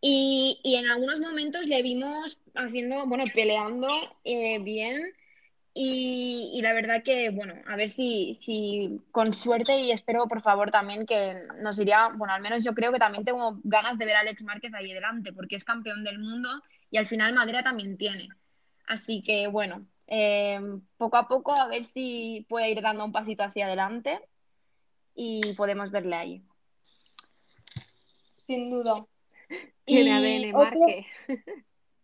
[0.00, 3.88] y, y en algunos momentos le vimos haciendo, bueno, peleando
[4.24, 5.12] eh, bien
[5.72, 10.70] y, la verdad que, bueno, a ver si, si con suerte y espero por favor
[10.70, 14.16] también que nos iría, bueno, al menos yo creo que también tengo ganas de ver
[14.16, 16.48] a Alex Márquez ahí delante porque es campeón del mundo
[16.90, 18.28] y al final Madera también tiene.
[18.86, 20.60] Así que, bueno, eh,
[20.96, 24.20] poco a poco a ver si puede ir dando un pasito hacia adelante
[25.14, 26.42] y podemos verle ahí.
[28.46, 29.06] Sin duda.
[29.84, 31.06] Tiene ADN Márquez.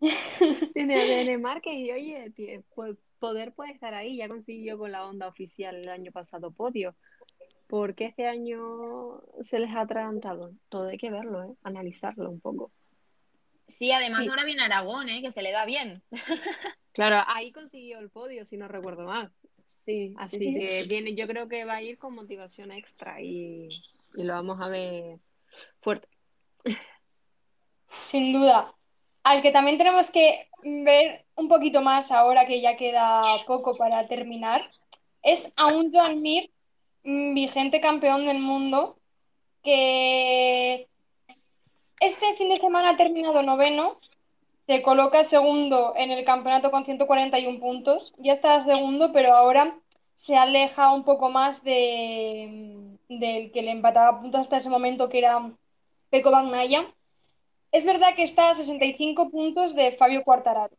[0.75, 2.33] Tiene ADN Márquez y oye,
[3.19, 4.17] poder puede estar ahí.
[4.17, 6.97] Ya consiguió con la Honda oficial el año pasado podio.
[7.67, 10.53] ¿Por qué este año se les ha atragantado?
[10.69, 11.55] Todo hay que verlo, ¿eh?
[11.63, 12.71] Analizarlo un poco.
[13.67, 14.31] Sí, además Sí.
[14.31, 15.21] ahora viene Aragón, ¿eh?
[15.21, 16.03] que se le da bien.
[16.93, 19.33] Claro, ahí consiguió el podio, si no recuerdo mal.
[19.85, 20.55] Sí, Así sí, sí.
[20.55, 23.69] que viene, yo creo que va a ir con motivación extra y,
[24.15, 25.19] y lo vamos a ver
[25.81, 26.09] fuerte.
[27.99, 28.73] Sin duda.
[29.25, 34.07] Al que también tenemos que ver un poquito más ahora que ya queda poco para
[34.07, 34.71] terminar,
[35.23, 36.51] es a un Joan Mir,
[37.05, 38.99] mm, vigente campeón del mundo,
[39.63, 40.89] que
[42.01, 43.99] este fin de semana ha terminado noveno,
[44.67, 49.79] se coloca segundo en el campeonato con 141 puntos, ya está segundo, pero ahora
[50.27, 55.19] se aleja un poco más de, del que le empataba puntos hasta ese momento, que
[55.19, 55.51] era
[56.11, 56.85] Peco Bagnaya.
[57.77, 60.75] Es verdad que está a 65 puntos de Fabio Quartararo.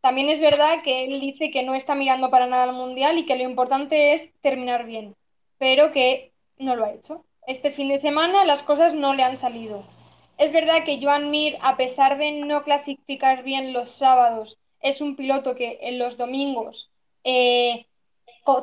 [0.00, 3.24] También es verdad que él dice que no está mirando para nada al Mundial y
[3.24, 5.14] que lo importante es terminar bien,
[5.58, 7.24] pero que no lo ha hecho.
[7.46, 9.84] Este fin de semana las cosas no le han salido.
[10.38, 15.14] Es verdad que Joan Mir, a pesar de no clasificar bien los sábados, es un
[15.14, 16.90] piloto que en los domingos
[17.22, 17.86] eh,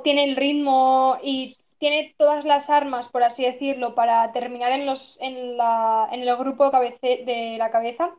[0.03, 5.17] tiene el ritmo y tiene todas las armas, por así decirlo, para terminar en, los,
[5.21, 8.13] en, la, en el grupo de la cabeza.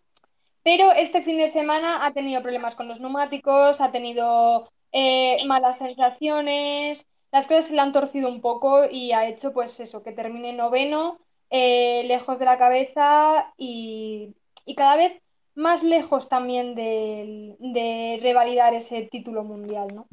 [0.62, 5.79] Pero este fin de semana ha tenido problemas con los neumáticos, ha tenido eh, malas
[5.79, 10.12] sensaciones, las cosas se le han torcido un poco y ha hecho pues eso, que
[10.12, 11.18] termine noveno,
[11.51, 14.35] eh, lejos de la cabeza y,
[14.66, 15.20] y, cada vez
[15.55, 20.07] más lejos también de, de revalidar ese título mundial, ¿no?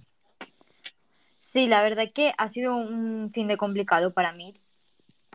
[1.50, 4.54] Sí, la verdad que ha sido un fin de complicado para mí.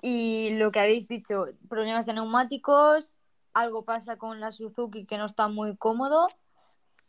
[0.02, 3.16] Y lo que habéis dicho, problemas de neumáticos,
[3.54, 6.28] algo pasa con la Suzuki que no está muy cómodo.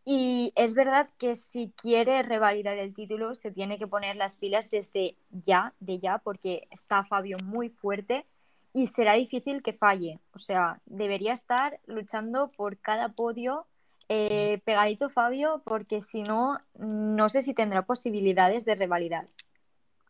[0.05, 4.69] Y es verdad que si quiere revalidar el título, se tiene que poner las pilas
[4.71, 8.25] desde ya, de ya, porque está Fabio muy fuerte
[8.71, 10.21] y será difícil que falle.
[10.33, 13.67] O sea, debería estar luchando por cada podio
[14.15, 19.25] eh, pegadito Fabio, porque si no, no sé si tendrá posibilidades de revalidar.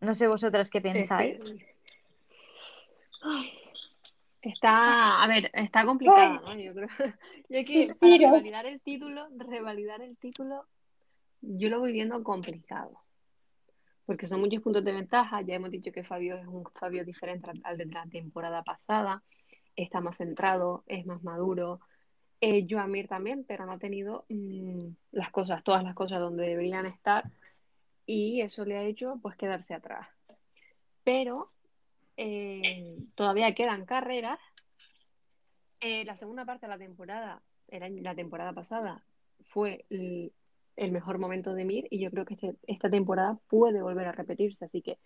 [0.01, 1.57] No sé vosotras qué pensáis.
[4.41, 6.59] Está, a ver, está complicado, ¿no?
[6.59, 6.89] Yo creo,
[7.49, 10.65] yo que para revalidar el título, revalidar el título,
[11.39, 12.99] yo lo voy viendo complicado.
[14.05, 15.41] Porque son muchos puntos de ventaja.
[15.43, 19.23] Ya hemos dicho que Fabio es un Fabio diferente al de la temporada pasada.
[19.77, 21.79] Está más centrado, es más maduro,
[22.45, 26.85] eh, Joamir también, pero no ha tenido mm, las cosas, todas las cosas donde deberían
[26.85, 27.23] estar
[28.05, 30.09] y eso le ha hecho pues quedarse atrás.
[31.05, 31.53] Pero
[32.17, 34.39] eh, todavía quedan carreras.
[35.79, 39.05] Eh, la segunda parte de la temporada, la temporada pasada,
[39.45, 40.33] fue el,
[40.91, 44.65] mejor momento de Mir y yo creo que este, esta temporada puede volver a repetirse,
[44.65, 44.99] así que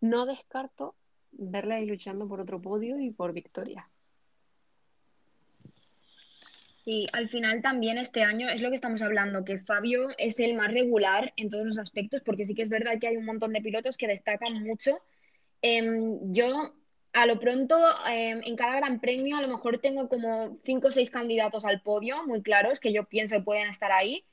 [0.00, 0.94] no descarto
[1.32, 3.90] verle ahí luchando por otro podio y por victoria.
[6.88, 10.54] Sí, al final también este año es lo que estamos hablando, que Fabio es el
[10.54, 13.52] más regular en todos los aspectos, porque sí que es verdad que hay un montón
[13.52, 14.98] de pilotos que destacan mucho.
[15.60, 16.72] Em, yo,
[17.12, 17.76] a lo pronto,
[18.10, 21.82] em, en cada gran premio, a lo mejor tengo como cinco o seis candidatos al
[21.82, 24.24] podio, muy claros, que yo pienso que pueden estar ahí.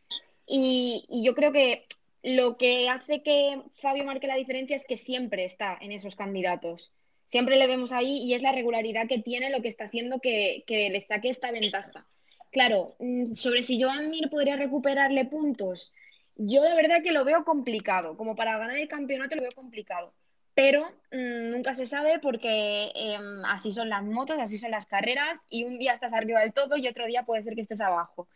[0.47, 1.85] Y, yo creo que
[2.23, 6.93] lo que hace que Fabio marque la diferencia es que siempre está en esos candidatos.
[7.25, 10.63] Siempre le vemos ahí y es la regularidad que tiene lo que está haciendo que,
[10.67, 12.07] que le saque esta ventaja.
[12.55, 15.91] Claro, mm, sobre si Joan Mir podría recuperarle puntos,
[16.37, 20.13] yo la verdad que lo veo complicado, como para ganar el campeonato lo veo complicado,
[20.53, 25.37] pero mm, nunca se sabe porque em, así son las motos, así son las carreras
[25.49, 28.29] y un día estás arriba del todo y otro día puede ser que estés abajo.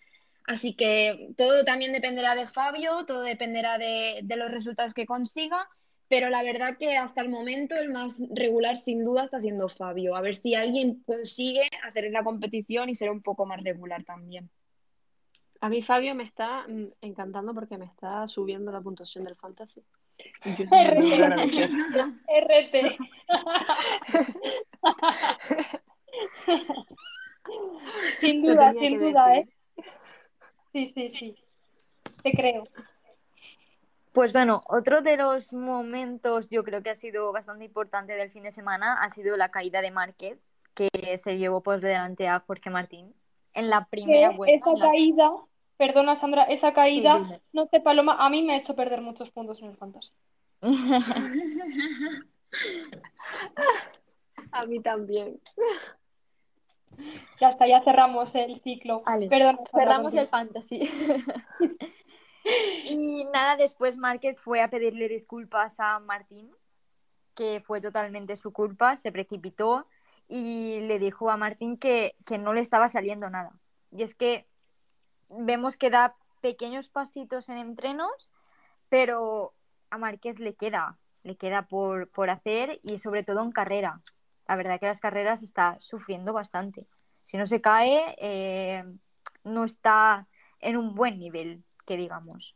[0.46, 5.70] Así que todo también dependerá de Fabio, todo dependerá de los resultados que consiga
[6.10, 10.16] pero la verdad que hasta el momento el más regular sin duda está siendo Fabio.
[10.16, 14.50] A ver si alguien consigue hacer la competición y ser un poco más regular también.
[15.62, 19.84] A mí Fabio me está mm, encantando porque me está subiendo la puntuación del fantasy.
[20.44, 20.68] RT.
[22.28, 22.98] RT.
[28.20, 29.48] sin duda, sin duda, ¿eh?
[30.74, 31.36] Sí, sí, sí.
[32.24, 32.64] Te creo.
[34.20, 38.44] Pues bueno, otro de los momentos yo creo que ha sido bastante importante del fin
[38.44, 40.38] de semana ha sido la caída de Márquez,
[40.74, 43.16] que se llevó por delante a Jorge Martín
[43.54, 44.72] en la primera vuelta.
[44.72, 45.32] Esa caída,
[45.78, 49.62] perdona Sandra, esa caída, no sé Paloma, a mí me ha hecho perder muchos puntos
[49.62, 50.12] en el fantasy.
[54.52, 55.40] a mí también.
[57.40, 59.02] Ya está, ya cerramos el ciclo.
[59.30, 60.90] Perdón, cerramos el fantasy.
[62.44, 66.52] Y nada, después Márquez fue a pedirle disculpas a Martín,
[67.36, 69.88] que fue totalmente su culpa, se precipitó
[70.28, 73.52] y le dijo a Martín que, no le estaba saliendo nada.
[73.92, 74.48] Y es que
[75.30, 78.32] vemos que da pequeños pasitos en entrenos,
[78.90, 79.54] pero
[79.90, 84.02] a Márquez le queda, le queda por, hacer y sobre todo en carrera.
[84.48, 86.88] La verdad que las carreras está sufriendo bastante.
[87.24, 88.84] Si no se cae, eh,
[89.44, 90.28] no está
[90.60, 92.56] en un buen nivel que digamos.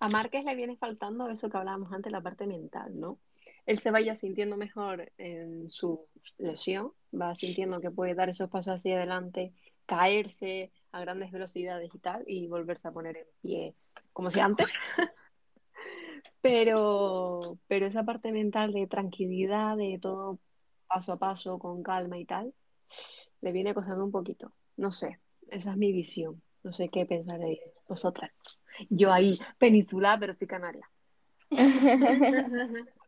[0.00, 3.18] A Márquez le viene faltando eso que hablábamos antes, la parte mental, ¿no?
[3.64, 6.06] Él se vaya sintiendo mejor en su
[6.36, 9.54] lesión, va sintiendo que puede dar esos pasos hacia adelante,
[9.86, 13.74] caerse a grandes velocidades y tal, y volverse a poner en pie
[14.12, 14.72] como si antes.
[16.40, 20.38] Pero, pero esa parte mental de tranquilidad, de todo
[20.86, 22.54] paso a paso, con calma y tal,
[23.40, 24.52] le viene costando un poquito.
[24.76, 26.40] No sé, esa es mi visión.
[26.62, 28.32] No sé qué pensaréis vosotras.
[28.90, 30.88] Yo ahí, peninsular, pero sí canaria.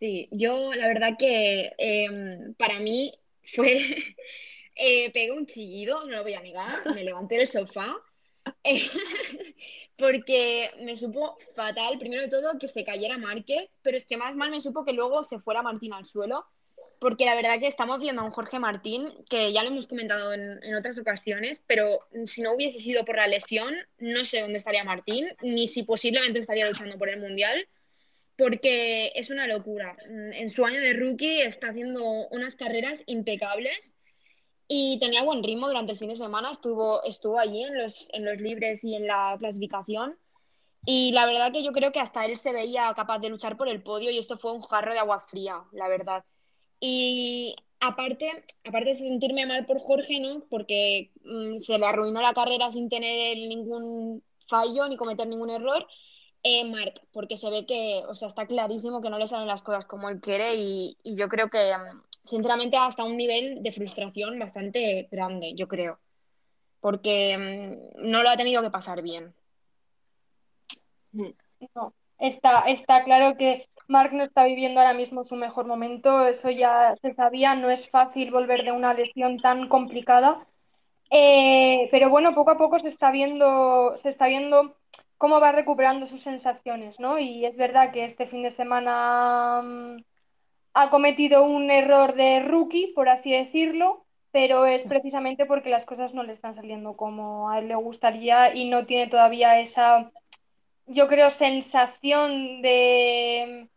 [0.00, 3.12] Sí, yo la verdad que em, para mí
[3.54, 3.74] fue,
[4.74, 7.94] eh, pegué un chillido, no lo voy a negar, me levanté del sofá,
[9.98, 14.36] porque me supo fatal, primero de todo, que se cayera Márquez, pero es que más
[14.36, 16.46] mal me supo que luego se fuera Martín al suelo,
[17.00, 20.32] porque la verdad que estamos viendo a un Jorge Martín, que ya lo hemos comentado
[20.32, 24.58] en, en otras ocasiones, pero si no hubiese sido por la lesión, no sé dónde
[24.58, 27.66] estaría Martín, ni si posiblemente estaría luchando por el Mundial
[28.40, 29.96] porque es una locura.
[30.08, 33.94] En su año de rookie está haciendo unas carreras impecables
[34.66, 38.24] y tenía buen ritmo durante el fin de semana, estuvo, estuvo allí en los, en
[38.24, 40.16] los libres y en la clasificación.
[40.86, 43.68] Y la verdad que yo creo que hasta él se veía capaz de luchar por
[43.68, 46.24] el podio y esto fue un jarro de agua fría, la verdad.
[46.80, 50.44] Y aparte, aparte de sentirme mal por Jorge, ¿no?
[50.48, 55.86] Porque mm, se le arruinó la carrera sin tener ningún fallo ni cometer ningún error
[56.42, 59.62] eh, Mark, porque se ve que, o sea, está clarísimo que no le salen las
[59.62, 63.72] cosas como él quiere y, y yo creo que, mm, sinceramente, hasta un nivel de
[63.72, 65.98] frustración bastante grande, yo creo,
[66.80, 69.34] porque mm, no lo ha tenido que pasar bien.
[71.12, 76.50] No, está, está claro que Mark no está viviendo ahora mismo su mejor momento, eso
[76.50, 80.38] ya se sabía, no es fácil volver de una lesión tan complicada,
[81.10, 84.76] Eh, pero bueno, poco a poco se está viendo, se está viendo
[85.18, 87.18] cómo va recuperando sus sensaciones, ¿no?
[87.18, 89.98] Y es verdad que este fin de semana mm,
[90.74, 96.14] ha cometido un error de rookie, por así decirlo, pero es precisamente porque las cosas
[96.14, 100.12] no le están saliendo como a él le gustaría y no tiene todavía esa,
[100.90, 103.68] yo creo, sensación de,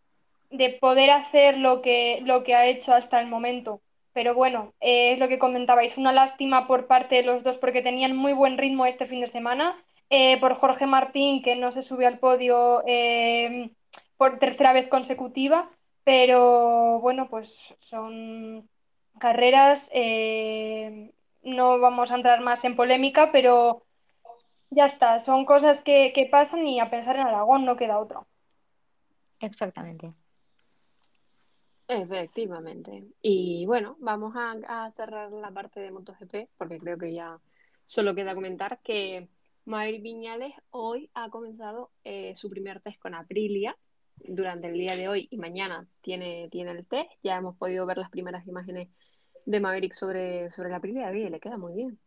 [0.49, 3.81] de poder hacer lo que, lo que ha hecho hasta el momento.
[4.13, 7.81] Pero bueno, eh, es lo que comentabais, una lástima por parte de los dos porque
[7.81, 9.75] tenían muy buen ritmo este fin de semana
[10.09, 13.71] eh, por Jorge Martín, que no se subió al podio eh,
[14.17, 15.69] por tercera vez consecutiva,
[16.03, 18.69] pero bueno, pues son
[19.19, 19.89] carreras,
[21.43, 23.83] no vamos a entrar más en polémica, pero
[24.75, 28.21] ya está, son cosas que, que pasan y a pensar en Aragón no queda otra.
[29.39, 30.13] Exactamente.
[31.87, 33.03] Efectivamente.
[33.21, 37.39] Y bueno, vamos a, a cerrar la parte de MotoGP, porque creo que ya
[37.85, 39.27] solo queda comentar que
[39.65, 43.77] Maverick Viñales hoy ha comenzado eh, su primer test con Aprilia.
[44.15, 47.09] Durante el día de hoy y mañana tiene, tiene el test.
[47.23, 48.89] Ya hemos podido ver las primeras imágenes
[49.45, 51.99] de Maverick sobre, sobre la Aprilia y le queda muy bien.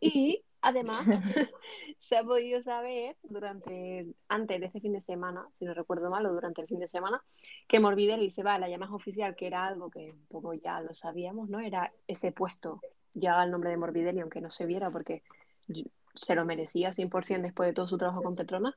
[0.00, 1.04] Y además
[1.98, 6.26] se ha podido saber durante, antes de este fin de semana, si no recuerdo mal,
[6.26, 7.22] o durante el fin de semana,
[7.66, 10.80] que Morbidelli se va a la Yamaha oficial, que era algo que un poco ya
[10.80, 11.60] lo sabíamos, ¿no?
[11.60, 12.80] Era ese puesto,
[13.14, 15.22] ya el nombre de Morbidelli, aunque no se viera, porque
[16.14, 18.74] se lo merecía 100% después de todo su trabajo con Petronas.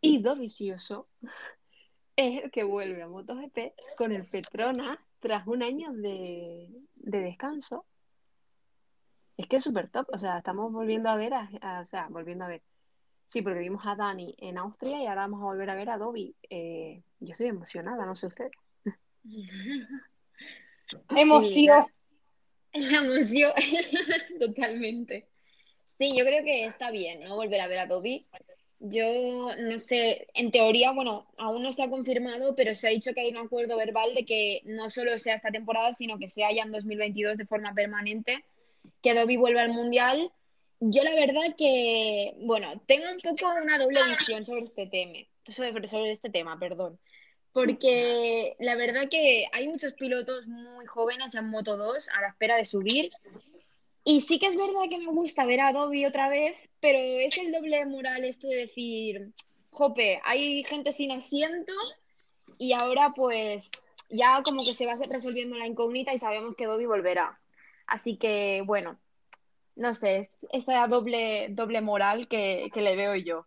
[0.00, 1.08] Y Dovizioso
[2.16, 3.58] es el que vuelve a MotoGP
[3.96, 7.86] con el Petronas tras un año de, de descanso.
[9.36, 12.44] Es que es súper top, o sea, estamos volviendo a ver, a, o sea, volviendo
[12.44, 12.62] a ver.
[13.26, 15.98] Sí, porque vimos a Dani en Austria y ahora vamos a volver a ver a
[15.98, 16.34] Dobby.
[16.48, 18.50] Eh, yo estoy emocionada, no sé usted.
[21.10, 21.86] Emoción.
[22.72, 23.52] La emoción,
[24.38, 25.26] totalmente.
[25.84, 27.36] Sí, yo creo que está bien, ¿no?
[27.36, 28.26] Volver a ver a Dobby.
[28.78, 33.14] Yo no sé, en teoría, bueno, aún no se ha confirmado, pero se ha dicho
[33.14, 36.52] que hay un acuerdo verbal de que no solo sea esta temporada, sino que sea
[36.52, 38.44] ya en 2022 de forma permanente,
[39.02, 40.32] que Dobby vuelva al Mundial.
[40.80, 45.88] Yo la verdad que, bueno, tengo un poco una doble visión sobre este tema, sobre,
[45.88, 46.98] sobre este tema, perdón.
[47.52, 52.56] Porque la verdad que hay muchos pilotos muy jóvenes en Moto 2 a la espera
[52.56, 53.10] de subir
[54.08, 57.36] y sí que es verdad que me gusta ver a Dobby otra vez, pero es
[57.38, 59.32] el doble moral esto de decir,
[59.70, 61.72] jope, hay gente sin asiento
[62.56, 63.68] y ahora pues
[64.08, 67.40] ya como que se va resolviendo la incógnita y sabemos que Dobby volverá.
[67.86, 68.98] Así que bueno,
[69.76, 73.46] no sé, es esa doble, doble moral que, que le veo yo.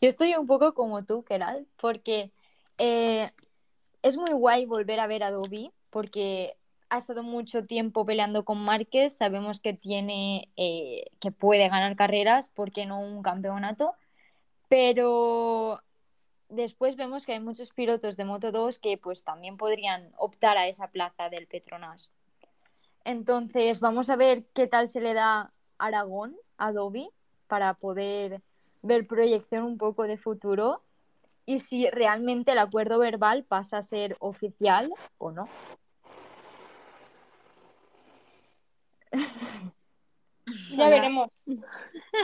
[0.00, 2.30] Yo estoy un poco como tú, Keral, porque
[2.78, 3.30] eh,
[4.02, 5.30] es muy guay volver a ver a
[5.90, 6.56] porque
[6.88, 12.48] ha estado mucho tiempo peleando con Márquez, sabemos que tiene, eh, que puede ganar carreras,
[12.48, 13.94] ¿por qué no un campeonato?
[14.68, 15.82] Pero
[16.48, 20.66] después vemos que hay muchos pilotos de Moto 2 que pues también podrían optar a
[20.66, 22.12] esa plaza del Petronas.
[23.04, 27.08] Entonces, vamos a ver qué tal se le da Aragón a Dobby
[27.46, 28.42] para poder
[28.82, 30.82] ver proyección un poco de futuro
[31.46, 35.48] y si realmente el acuerdo verbal pasa a ser oficial o no.
[40.70, 40.88] Ya Hola.
[40.88, 41.28] veremos.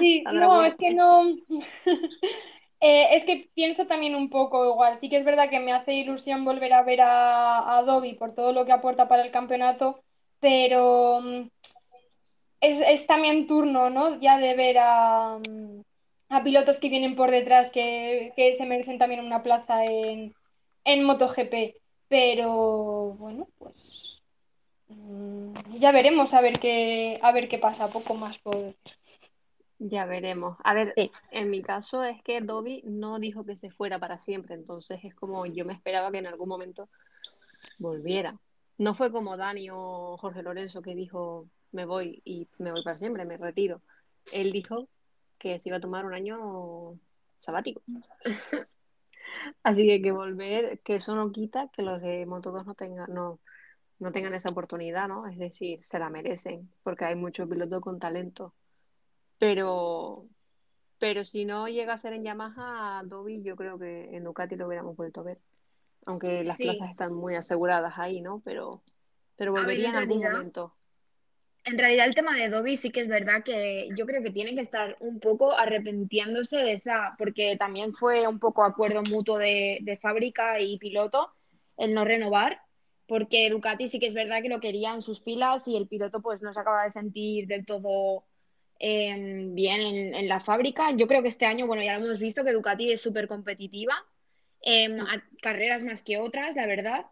[0.01, 1.37] Sí, no, es que no.
[2.79, 4.99] Eh, es que pienso también un poco igual.
[4.99, 8.35] Sí que es verdad que me hace ilusión volver a ver a, a Dobby por
[8.35, 10.05] todo lo que aporta para el campeonato,
[10.47, 11.49] pero mm,
[12.61, 14.21] es, es también turno, ¿no?
[14.21, 15.81] Ya de ver a, mm,
[16.29, 20.37] a pilotos que vienen por detrás que, que se merecen también una plaza en,
[20.85, 21.75] en MotoGP.
[22.07, 24.23] Pero bueno, pues
[24.87, 28.97] mm, ya veremos a ver qué, a ver qué pasa, poco más puedo decir.
[29.81, 30.57] Ya veremos.
[30.63, 31.11] A ver, Sí.
[31.33, 35.13] en mi caso es que Dobby no dijo que se fuera para siempre, entonces es
[35.17, 36.89] como yo me esperaba que en algún momento
[37.79, 38.39] volviera.
[38.79, 42.99] No fue como Dani o Jorge Lorenzo que dijo me voy y me voy para
[42.99, 43.83] siempre, me retiro.
[44.33, 44.89] Él dijo
[45.39, 46.99] que se iba a tomar un año
[47.41, 47.83] sabático.
[49.63, 53.39] Así que que volver, que eso no quita que los de Moto2 no tengan, no,
[54.01, 55.27] no tengan esa oportunidad, ¿no?
[55.27, 58.55] Es decir, se la merecen, porque hay muchos pilotos con talento.
[59.39, 60.27] Pero,
[60.99, 64.67] pero si no llega a ser en Yamaha, Dobby, yo creo que en Ducati lo
[64.67, 65.39] hubiéramos vuelto a ver.
[66.07, 66.63] Aunque las Sí.
[66.65, 68.41] plazas están muy aseguradas ahí, ¿no?
[68.45, 68.83] Pero,
[69.37, 70.73] pero ver, volvería en en algún realidad- momento.
[71.65, 74.55] En realidad el tema de Dobby sí que es verdad que yo creo que tiene
[74.55, 79.79] que estar un poco arrepintiéndose de esa, porque también fue un poco acuerdo mutuo de,
[79.83, 81.33] de fábrica y piloto
[81.77, 82.61] el no renovar,
[83.09, 86.23] porque Ducati sí que es verdad que lo quería en sus filas y el piloto
[86.23, 88.23] pues no se acaba de sentir del todo
[88.79, 90.93] eh, bien en, en la fábrica.
[90.93, 93.95] Yo creo que este año, bueno, ya lo hemos visto que Ducati es súper competitiva,
[94.67, 97.07] a carreras más que otras, la verdad.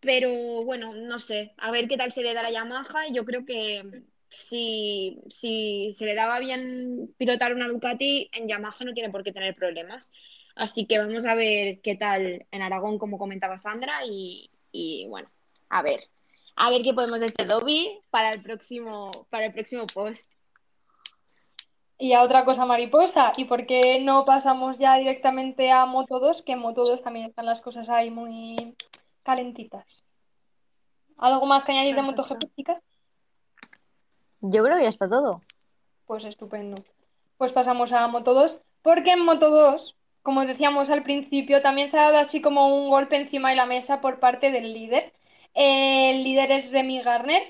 [0.00, 3.08] Pero bueno, no sé, a ver qué tal se le da la Yamaha.
[3.12, 4.04] Yo creo que
[4.36, 9.32] si, si se le daba bien pilotar una Ducati, en Yamaha no tiene por qué
[9.32, 10.12] tener problemas.
[10.54, 15.30] Así que vamos a ver qué tal en Aragón, como comentaba Sandra, y, y bueno,
[15.68, 16.00] a ver,
[16.56, 20.30] a ver qué podemos decir de Dobby para el próximo, para el próximo post.
[22.00, 26.42] Y a otra cosa mariposa, ¿y por qué no pasamos ya directamente a Moto 2?
[26.42, 28.56] Que en Moto 2 también están las cosas ahí muy
[29.22, 30.02] calentitas.
[31.18, 32.02] ¿Algo más que añadir de.
[32.02, 32.82] MotoGP, chicas?
[34.40, 35.42] Yo creo que ya está todo.
[36.06, 36.82] Pues estupendo.
[37.36, 41.98] Pues pasamos a Moto 2, porque en Moto 2, como decíamos al principio, también se
[41.98, 45.12] ha dado así como un golpe encima de la mesa por parte del líder.
[45.52, 47.42] El líder es Remy Garner,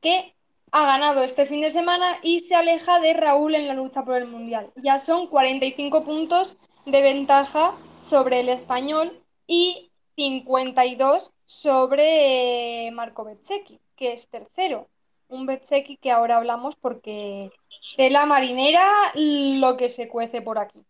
[0.00, 0.34] que
[0.72, 4.16] ha ganado este fin de semana y se aleja de Raúl en la lucha por
[4.16, 4.70] el Mundial.
[4.76, 6.56] Ya son 45 puntos
[6.86, 14.88] de ventaja sobre el español y 52 sobre eh, Marco Bezzecchi, que es tercero.
[15.28, 17.50] Un Bezzecchi que ahora hablamos porque
[17.96, 20.84] de la marinera lo que se cuece por aquí.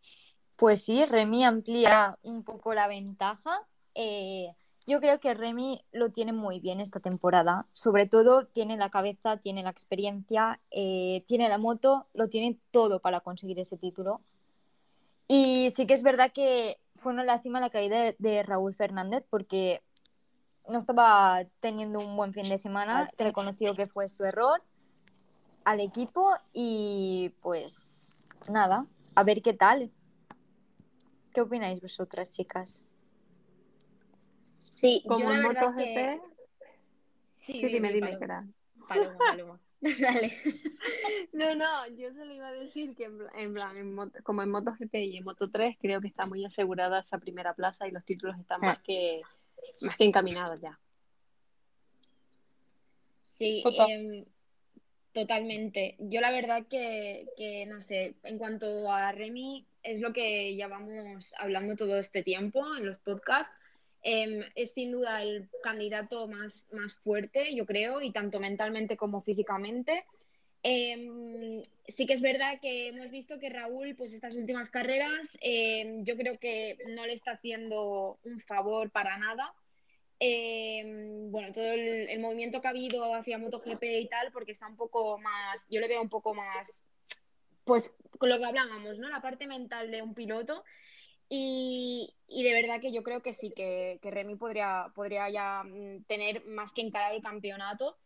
[0.57, 3.61] Pues sí, Remy amplía un poco la ventaja.
[3.95, 4.49] Eh,
[4.89, 7.67] yo creo que Remy lo tiene muy bien esta temporada.
[7.75, 12.99] Sobre todo tiene la cabeza, tiene la experiencia, eh, tiene la moto, lo tiene todo
[12.99, 14.23] para conseguir ese título.
[15.29, 19.27] Y sí que es verdad que fue una lástima la caída de, de Raúl Fernández
[19.29, 19.83] porque
[20.67, 23.11] no estaba teniendo un buen fin de semana.
[23.19, 24.63] Reconoció que fue su error
[25.65, 28.15] al equipo y pues
[28.51, 29.93] nada, a ver qué tal.
[31.35, 32.88] ¿Qué opináis vosotras, chicas?
[34.81, 36.21] Sí, Como yo la en verdad que...
[37.41, 38.25] sí, dime, dime, Paloma.
[38.25, 38.47] era.
[38.89, 39.61] Paloma, Paloma.
[39.81, 40.33] Dale.
[41.33, 44.51] No, no, yo solo iba a decir que en, en plan, en moto- como en
[44.51, 48.39] MotoGP y en Moto3 creo que está muy asegurada esa primera plaza y los títulos
[48.39, 49.21] están más que,
[49.81, 50.79] más que encaminados ya.
[53.25, 53.91] Sí, Total.
[53.91, 54.25] em,
[55.13, 55.97] totalmente.
[55.99, 61.35] Yo la verdad que, que, no sé, en cuanto a Remy, es lo que llevamos
[61.39, 63.55] hablando todo este tiempo en los podcasts.
[64.03, 69.23] Em, es sin duda el candidato más, más fuerte, yo creo, y tanto mentalmente como
[69.23, 70.05] físicamente.
[70.63, 76.05] Em, sí que es verdad que hemos visto que Raúl, pues estas últimas carreras, em,
[76.05, 79.55] yo creo que no le está haciendo un favor para nada.
[80.21, 80.83] Eh,
[81.31, 84.77] bueno, todo el, el movimiento que ha habido hacia MotoGP y tal, porque está un
[84.77, 86.83] poco más, yo le veo un poco más,
[87.65, 89.09] pues con lo que hablábamos, ¿no?
[89.09, 90.65] La parte mental de un piloto.
[91.29, 95.63] Y, y de verdad que yo creo que sí, que, que Remy podría, podría ya
[95.63, 97.97] mm, tener más que encarado el campeonato.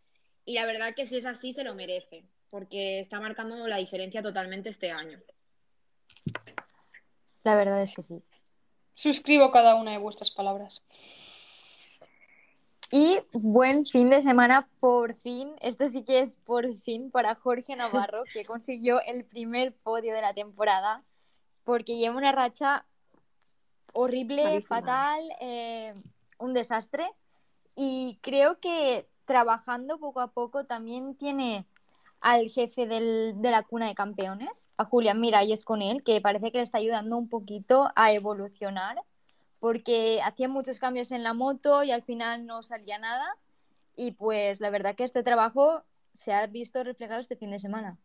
[0.44, 4.22] Y la verdad que si es así, se lo merece, porque está marcando la diferencia
[4.22, 5.20] totalmente este año.
[7.44, 8.22] La verdad es que sí.
[8.94, 10.82] Suscribo cada una de vuestras palabras.
[12.90, 15.54] Y buen fin de semana, por fin.
[15.62, 20.20] Este sí que es por fin para Jorge Navarro, que consiguió el primer podio de
[20.20, 21.02] la temporada.
[21.64, 22.84] porque lleva una racha
[23.92, 24.80] horrible, Malísima.
[24.80, 25.94] fatal, eh,
[26.38, 27.10] un desastre.
[27.74, 31.64] Y creo que trabajando poco a poco también tiene
[32.20, 36.52] al jefe del- de la cuna de campeones, a Julián Miralles con él, que parece
[36.52, 39.02] que le está ayudando un poquito a evolucionar,
[39.58, 43.36] porque hacía muchos cambios en la moto y al final no salía nada.
[43.96, 45.82] Y pues la verdad que este trabajo
[46.12, 47.98] se ha visto reflejado este fin de semana.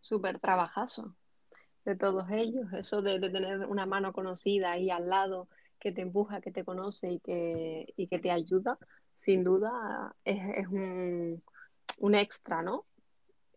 [0.00, 1.14] Súper trabajazo
[1.84, 2.72] de todos ellos.
[2.72, 5.48] Eso de, tener una mano conocida ahí al lado
[5.80, 8.78] que te empuja, que te conoce y que, y que te ayuda,
[9.16, 11.42] sin duda es, un,
[11.98, 12.84] un extra, ¿no?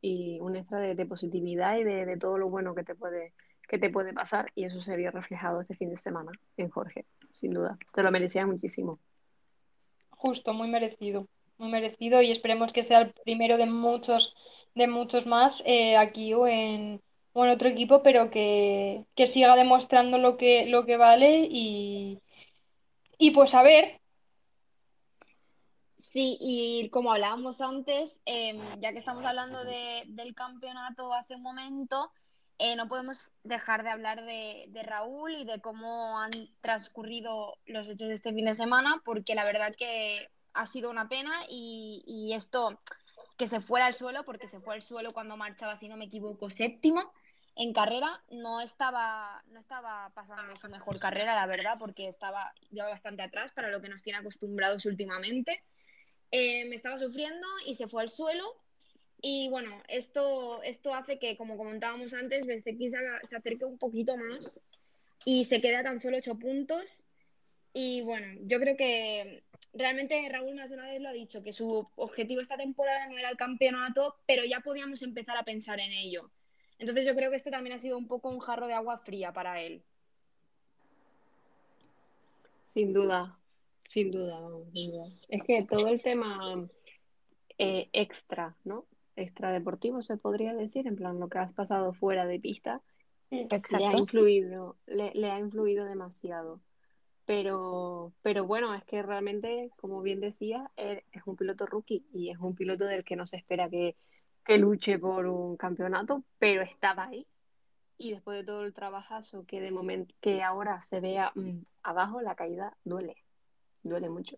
[0.01, 3.33] Y un extra de, positividad y de, de todo lo bueno que te puede,
[3.67, 4.51] que te puede pasar.
[4.55, 7.77] Y eso se vio reflejado este fin de semana en Jorge, sin duda.
[7.93, 8.99] Se lo merecía muchísimo.
[10.09, 14.33] Justo, muy merecido, muy merecido y esperemos que sea el primero de muchos,
[14.75, 17.01] de muchos más eh, aquí en,
[17.37, 22.21] o otro equipo, pero que, que siga demostrando lo que, lo que vale y,
[23.17, 23.99] y pues a ver,
[25.97, 31.41] Sí, y como hablábamos antes, em, ya que estamos hablando de- del campeonato hace un
[31.41, 32.09] momento,
[32.57, 36.31] eh, no podemos dejar de hablar de, de Raúl y de cómo han
[36.61, 41.09] transcurrido los hechos de este fin de semana, porque la verdad que ha sido una
[41.09, 42.79] pena y, y esto
[43.37, 46.05] que se fuera al suelo, porque se fue al suelo cuando marchaba, si no me
[46.05, 47.11] equivoco, séptimo
[47.55, 52.89] en carrera, no estaba, no estaba pasando su mejor carrera, la verdad, porque estaba iba
[52.89, 55.63] bastante atrás para lo que nos tiene acostumbrados últimamente.
[56.31, 58.45] Eh, me estaba sufriendo y se fue al suelo.
[59.21, 64.17] Y bueno, esto, esto hace que, como comentábamos antes, Bezzecchi se, se acerque un poquito
[64.17, 64.61] más
[65.23, 67.03] y se queda tan solo 8 puntos.
[67.73, 69.43] Y bueno, yo creo que
[69.73, 73.17] realmente Raúl más de una vez lo ha dicho, que su objetivo esta temporada no
[73.17, 76.31] era el campeonato, pero ya podíamos empezar a pensar en ello.
[76.79, 79.31] Entonces yo creo que esto también ha sido un poco un jarro de agua fría
[79.31, 79.81] para él.
[82.61, 83.37] Sin duda,
[83.85, 84.39] sin duda,
[84.73, 85.05] sin duda.
[85.29, 86.67] Es que todo el tema
[87.57, 88.85] eh, extra, ¿no?
[89.15, 92.81] Extra deportivo se podría decir, en plan lo que has pasado fuera de pista,
[93.29, 93.97] le ha Exacto.
[93.97, 96.59] influido, le, le ha influido demasiado.
[97.25, 102.37] Pero, pero bueno, es que realmente, como bien decía, es un piloto rookie y es
[102.37, 103.95] un piloto del que no se espera que,
[104.45, 107.25] que luche por un campeonato, pero estaba ahí.
[107.97, 112.21] Y después de todo el trabajazo que de momento, que ahora se vea mm, abajo,
[112.21, 113.15] la caída duele,
[113.83, 114.37] duele mucho.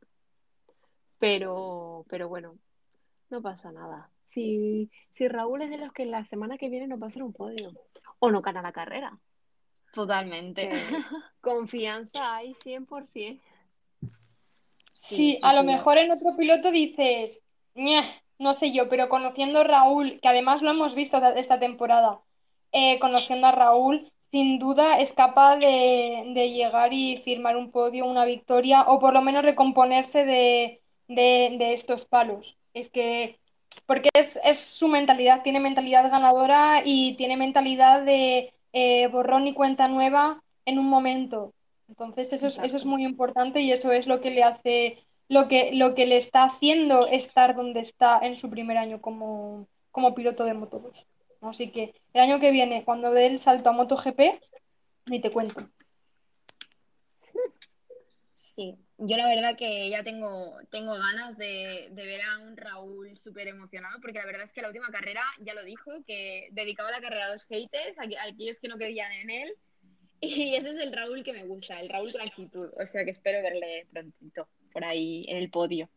[1.19, 2.55] Pero, pero bueno,
[3.29, 4.09] no pasa nada.
[4.27, 7.73] Si, si Raúl es de los que la semana que viene no pasa un podio
[8.19, 9.19] o no gana la carrera,
[9.93, 10.69] Totalmente.
[11.41, 12.87] confianza hay 100%.
[13.09, 13.39] sí,
[14.91, 15.67] sí, a lo sí.
[15.67, 17.41] mejor en otro piloto dices,
[18.39, 22.19] no sé yo, pero conociendo a Raúl, que además lo hemos visto esta- temporada,
[22.71, 28.05] eh, conociendo a Raúl, sin duda es capaz de, de llegar y firmar un podio,
[28.05, 32.57] una victoria, o por lo menos recomponerse de, de- de estos palos.
[32.73, 33.39] Es que,
[33.85, 39.53] porque es, es su mentalidad, tiene mentalidad ganadora y tiene mentalidad de eh, borrón y
[39.53, 41.53] cuenta nueva en un momento.
[41.87, 44.97] Entonces eso es, eso es muy importante y eso es lo que le hace,
[45.29, 49.67] lo que, lo que le está haciendo estar donde está en su primer año como,
[49.91, 51.07] como piloto de Moto 2.
[51.41, 54.19] Así que el año que viene, cuando dé el salto a MotoGP,
[55.07, 55.69] ni te cuento.
[58.33, 63.17] Sí, yo la verdad que ya tengo, tengo ganas de, de ver a un Raúl
[63.17, 66.89] súper emocionado, porque la verdad es que la última carrera ya lo dijo, que dedicaba
[66.89, 69.53] la carrera a los haters, a, a aquellos que no creían en él,
[70.21, 73.11] y ese es el Raúl que me gusta, el Raúl con actitud, o sea que
[73.11, 75.89] espero verle prontito por ahí en el podio.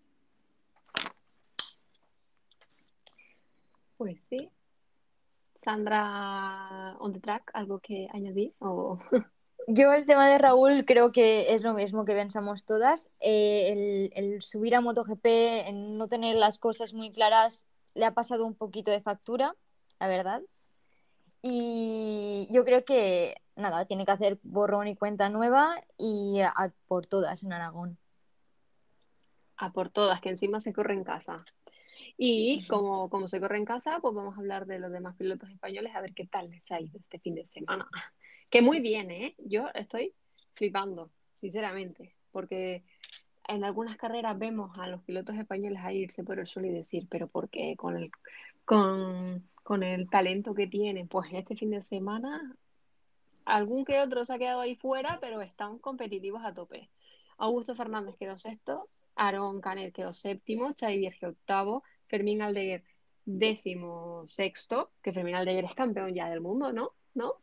[3.97, 4.51] Pues sí.
[5.63, 8.55] Sandra, on the track, ¿algo que añadir?
[8.61, 8.99] O...
[9.67, 13.11] Yo el tema de Raúl creo que es lo mismo que pensamos todas.
[13.21, 15.27] Eh, el, el subir a MotoGP,
[15.67, 19.55] en no tener las cosas muy claras, le ha pasado un poquito de factura,
[19.99, 20.43] la verdad.
[21.43, 26.73] Y yo creo que, nada, tiene que hacer borrón y cuenta nueva y a, a
[26.89, 27.99] por todas en Aragón.
[29.63, 31.45] A por todas, que encima se corre en casa.
[32.17, 35.51] Y como, como se corre en casa, pues vamos a hablar de los demás pilotos
[35.51, 37.87] españoles, a ver qué tal les ha ido este fin de semana.
[38.49, 39.35] Que muy bien, ¿eh?
[39.39, 40.15] Yo estoy
[40.55, 42.85] flipando, sinceramente, porque
[43.49, 47.07] en algunas carreras vemos a los pilotos españoles a irse por el suelo y decir,
[47.11, 47.77] pero ¿por qué?
[47.77, 48.11] Con el,
[48.65, 51.07] con, con el talento que tienen.
[51.07, 52.57] Pues este fin de semana,
[53.45, 56.89] algún que otro se ha quedado ahí fuera, pero están competitivos a tope.
[57.39, 58.89] Augusto Fernández quedó sexto,
[59.21, 62.83] Aaron Canet quedó séptimo, Xavi Vierge octavo, Fermín Aldeguer
[63.27, 66.95] décimo sexto, que Fermín Aldeguer es campeón ya del mundo, ¿no?
[67.15, 67.35] ¿no?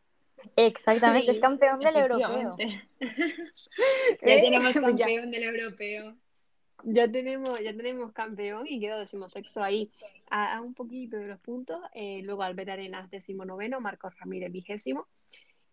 [0.56, 2.56] Exactamente, es campeón del europeo.
[2.58, 2.90] efectivamente.
[4.22, 4.36] ¿Eh?
[4.36, 4.82] Ya tenemos Ya.
[4.82, 6.16] campeón del europeo.
[6.84, 9.92] Ya tenemos, ya tenemos campeón y quedó decimosexto ahí
[10.30, 11.80] a, a un poquito de los puntos.
[11.94, 15.08] Eh, luego Albert Arenas decimonoveno, Marcos Ramírez vigésimo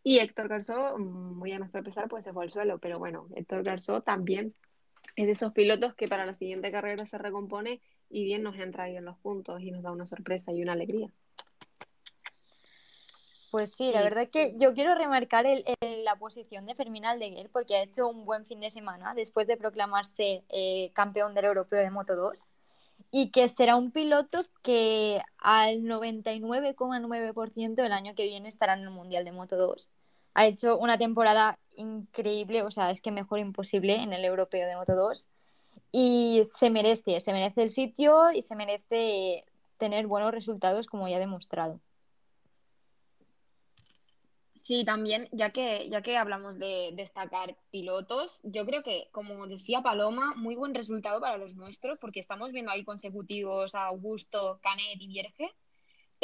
[0.03, 2.79] y Héctor Garzó, mm, muy a nuestro pesar, pues se fue al suelo.
[2.79, 4.55] Pero bueno, Héctor Garzó también
[5.17, 7.81] es de esos pilotos que para la siguiente carrera se recompone
[8.11, 10.73] y bien nos entra ahí en los puntos y nos da una sorpresa y una
[10.73, 11.09] alegría.
[13.51, 17.05] Pues sí, la verdad es que yo quiero remarcar el- el- la posición de Fermín
[17.05, 21.45] Aldeguer porque ha hecho un buen fin de semana después de proclamarse eh, campeón del
[21.45, 22.49] europeo de Moto 2
[23.13, 28.91] y que será un piloto que al 99,9% el año que viene estará en el
[28.91, 29.89] Mundial de Moto 2.
[30.35, 34.77] Ha hecho una temporada increíble, o sea, es que mejor imposible en el europeo de
[34.77, 35.27] Moto 2
[35.93, 39.45] y se merece, se merece el sitio y se merece
[39.79, 41.81] tener buenos resultados como ya ha demostrado.
[44.65, 49.83] Sí, también, ya que, ya que hablamos de destacar pilotos, yo creo que, como decía
[49.83, 54.97] Paloma, muy buen resultado para los nuestros, porque estamos viendo ahí consecutivos a Augusto, Canet
[55.01, 55.53] y Vierge,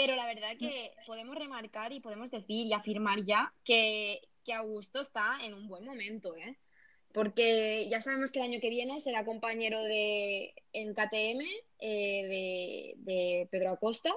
[0.00, 5.02] pero la verdad que podemos remarcar y podemos decir y afirmar ya que, que Augusto
[5.02, 6.56] está en un buen momento, ¿eh?
[7.12, 11.42] Porque ya sabemos que el año que viene será compañero de, en KTM
[11.80, 14.10] eh, de, de Pedro Acosta.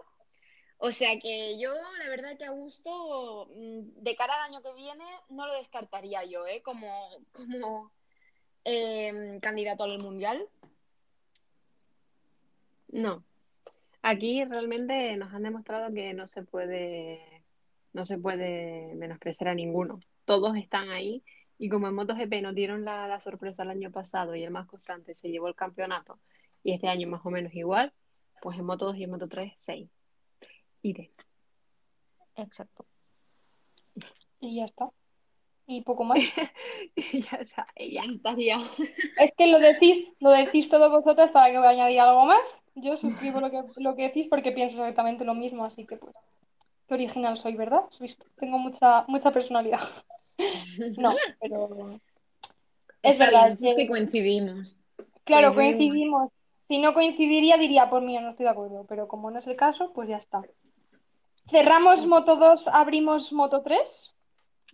[0.78, 5.04] O sea que yo, la verdad que Augusto, mm, de cara al año que viene,
[5.28, 6.62] no lo descartaría yo, ¿eh?
[6.62, 7.92] Como, como
[8.64, 10.48] eh, candidato al Mundial.
[12.88, 13.26] No.
[14.04, 17.44] Aquí realmente nos han demostrado que no se puede,
[17.94, 20.02] no se puede menospreciar a ninguno.
[20.26, 21.24] Todos están ahí
[21.58, 24.68] y como en MotoGP nos dieron la, la sorpresa el año pasado y el más
[24.68, 26.20] constante se llevó el campeonato
[26.64, 27.94] y este año más o menos igual,
[28.42, 29.90] pues en Moto 2 y en Moto 3, 6.
[30.82, 31.10] Idem.
[32.36, 32.86] Exacto.
[34.42, 34.92] Y ya está.
[35.68, 36.20] Y poco más.
[36.96, 38.58] Y ya está, Ya estaría.
[39.18, 42.42] Es que lo decís, lo decís todos vosotras para que voy a añadir algo más.
[42.76, 46.16] Yo suscribo lo que, lo que decís porque pienso exactamente lo mismo, así que pues,
[46.88, 47.82] qué original soy, ¿verdad?
[47.90, 48.26] ¿Has visto?
[48.40, 49.80] Tengo mucha, mucha personalidad.
[50.98, 52.00] No, pero
[53.04, 53.56] es Está verdad.
[53.60, 54.76] bien, es que- coincidimos.
[55.24, 55.88] claro, coincidimos.
[55.90, 56.32] coincidimos.
[56.68, 59.56] Si no coincidiría, diría, por mí no estoy de acuerdo, pero como no es el
[59.56, 60.42] caso, pues ya está.
[61.50, 64.13] Cerramos Moto 2, abrimos Moto 3.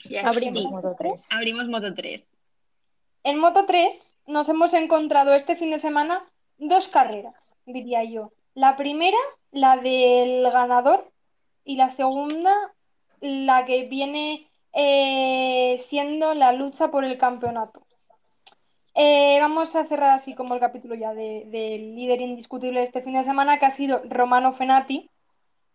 [0.08, 0.26] Yes.
[0.26, 0.68] Abrimos Sí.
[0.72, 1.30] Moto 3.
[1.34, 2.28] Abrimos Moto 3.
[3.24, 6.24] En Moto 3 nos hemos encontrado este fin de semana
[6.58, 7.34] dos carreras,
[7.66, 8.32] diría yo.
[8.54, 9.18] La primera,
[9.52, 11.10] la del ganador,
[11.66, 12.54] y la segunda,
[13.22, 17.82] la que viene eh, siendo la lucha por el campeonato.
[18.95, 23.02] Eh, vamos a cerrar así como el capítulo ya de- del líder indiscutible de este
[23.02, 25.10] fin de semana, que ha sido Romano Fenati,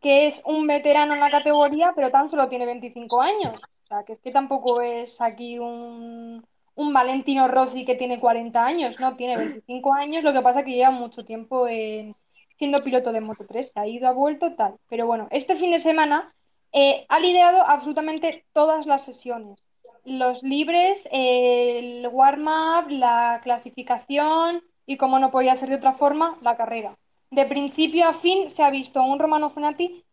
[0.00, 3.60] que es un veterano en la categoría, pero tan solo tiene 25 años.
[4.04, 9.14] Que es que tampoco es aquí un, un Valentino Rossi que tiene 40 años, no,
[9.16, 12.16] tiene 25 años, lo que pasa que lleva mucho tiempo en-
[12.58, 14.74] siendo piloto de Moto 3, ha ido, ha vuelto, tal.
[14.88, 16.32] Pero bueno, este fin de semana
[16.72, 19.58] eh, ha liderado absolutamente todas las sesiones.
[20.04, 26.56] Los libres, el warm-up, la clasificación y, como no podía ser de otra forma, la
[26.56, 26.96] carrera.
[27.30, 30.03] De principio a fin se ha visto un Romano Fenati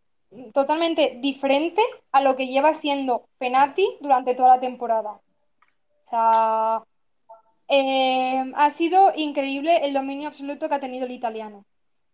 [0.54, 5.12] totalmente diferente a lo que lleva siendo Fenati durante toda la temporada.
[6.06, 6.84] O sea,
[7.68, 11.66] eh, ha sido increíble el dominio absoluto que ha tenido el italiano.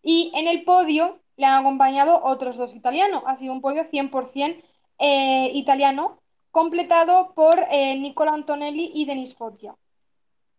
[0.02, 3.24] Y en el podio le han acompañado otros dos italianos.
[3.26, 4.64] Ha sido un podio 100%
[5.00, 6.20] eh, italiano,
[6.52, 9.76] completado por eh, Nicola Antonelli y Denis Foggia.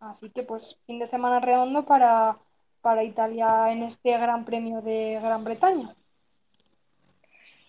[0.00, 2.38] Así que pues fin de semana redondo para,
[2.80, 5.97] para Italia en este Gran Premio de Gran Bretaña.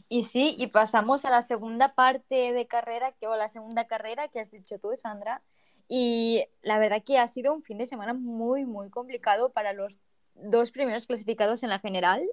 [0.09, 4.27] Y sí, y pasamos a la segunda parte de carrera, que, o la segunda carrera
[4.27, 5.43] que has dicho tú, Sandra.
[5.87, 9.99] Y la verdad que ha sido un fin de semana muy, muy complicado para los
[10.35, 12.27] dos primeros clasificados en la general,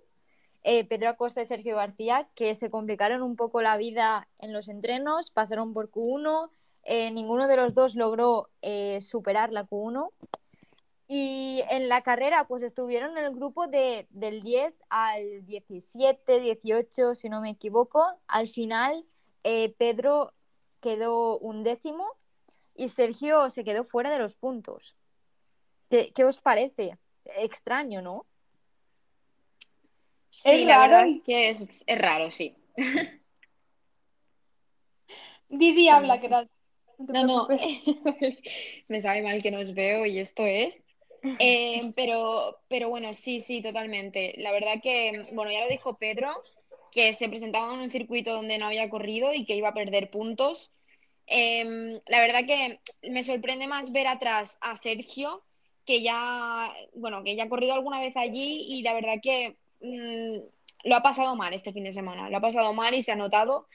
[0.63, 4.69] eh, Pedro Acosta y Sergio García, que se complicaron un poco la vida en los
[4.69, 6.51] entrenos, pasaron por Q1,
[6.83, 10.11] eh, ninguno de los dos logró eh, superar la Q1.
[11.09, 17.15] Y en la carrera, pues estuvieron en el grupo de, del 10 al 17, 18,
[17.15, 18.05] si no me equivoco.
[18.27, 19.05] Al final,
[19.45, 20.33] eh, Pedro
[20.81, 22.07] quedó un décimo
[22.75, 24.97] y Sergio se quedó fuera de los puntos.
[25.91, 26.99] ¿Qué, qué os parece?
[27.25, 28.27] Extraño, ¿no?
[30.31, 32.57] Sí, Es la raro verdad es que es, es raro, sí.
[35.49, 36.51] Didi habla, ¿qué tal?
[36.99, 37.49] No, no,
[38.89, 40.83] me sabe mal que no os veo y esto es.
[41.39, 44.35] Eh, pero, pero bueno, sí, sí, totalmente.
[44.39, 46.31] La verdad que, bueno, ya lo dijo Pedro,
[46.93, 50.11] que se presentaba en un circuito donde no había corrido y que iba a perder
[50.11, 50.73] puntos.
[51.27, 55.43] Em, la verdad que me sorprende más ver atrás a Sergio,
[55.85, 60.39] que ya, bueno, que ya ha corrido alguna vez allí y la verdad que mm,
[60.85, 63.17] lo ha pasado mal este fin de semana, lo ha pasado mal y se ha
[63.17, 63.67] notado.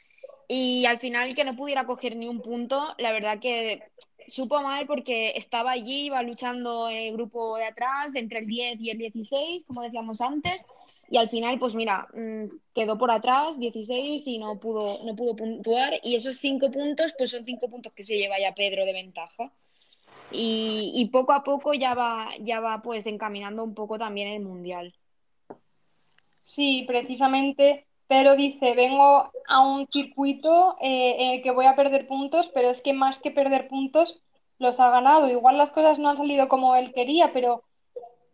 [0.47, 3.83] Y al final que no pudiera coger ni un punto, la verdad que
[4.27, 8.81] supo mal porque estaba allí, iba luchando en el grupo de atrás, entre el 10
[8.81, 10.65] y el 16, como decíamos antes,
[11.09, 15.35] y al final, pues mira, mm, quedó por atrás, 16, y no pudo, no pudo
[15.35, 18.93] puntuar, y esos cinco puntos, pues son cinco puntos que se lleva ya Pedro de
[18.93, 19.51] ventaja.
[20.31, 24.41] Y, y poco a poco ya va, ya va pues encaminando un poco también el
[24.41, 24.95] Mundial.
[26.41, 32.07] Sí, precisamente pero dice, vengo a un circuito eh, en el que voy a perder
[32.09, 34.19] puntos, pero es que más que perder puntos,
[34.59, 35.29] los ha ganado.
[35.29, 37.63] Igual las cosas no han salido como él quería, pero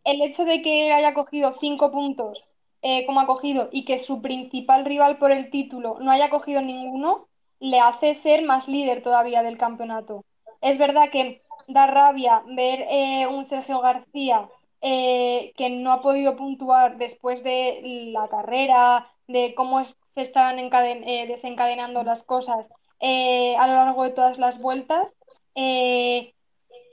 [0.04, 2.40] el hecho de que él haya cogido cinco puntos
[2.82, 6.60] eh, como ha cogido y que su principal rival por el título no haya cogido
[6.62, 7.28] ninguno,
[7.60, 10.26] le hace ser más líder todavía del campeonato.
[10.60, 14.50] Es verdad que da rabia ver eh, un Sergio García
[14.82, 22.04] que no ha podido puntuar después de la carrera, de cómo se están eh, desencadenando
[22.04, 22.70] las cosas
[23.00, 25.18] eh, a lo largo de todas las vueltas,
[25.56, 26.34] eh,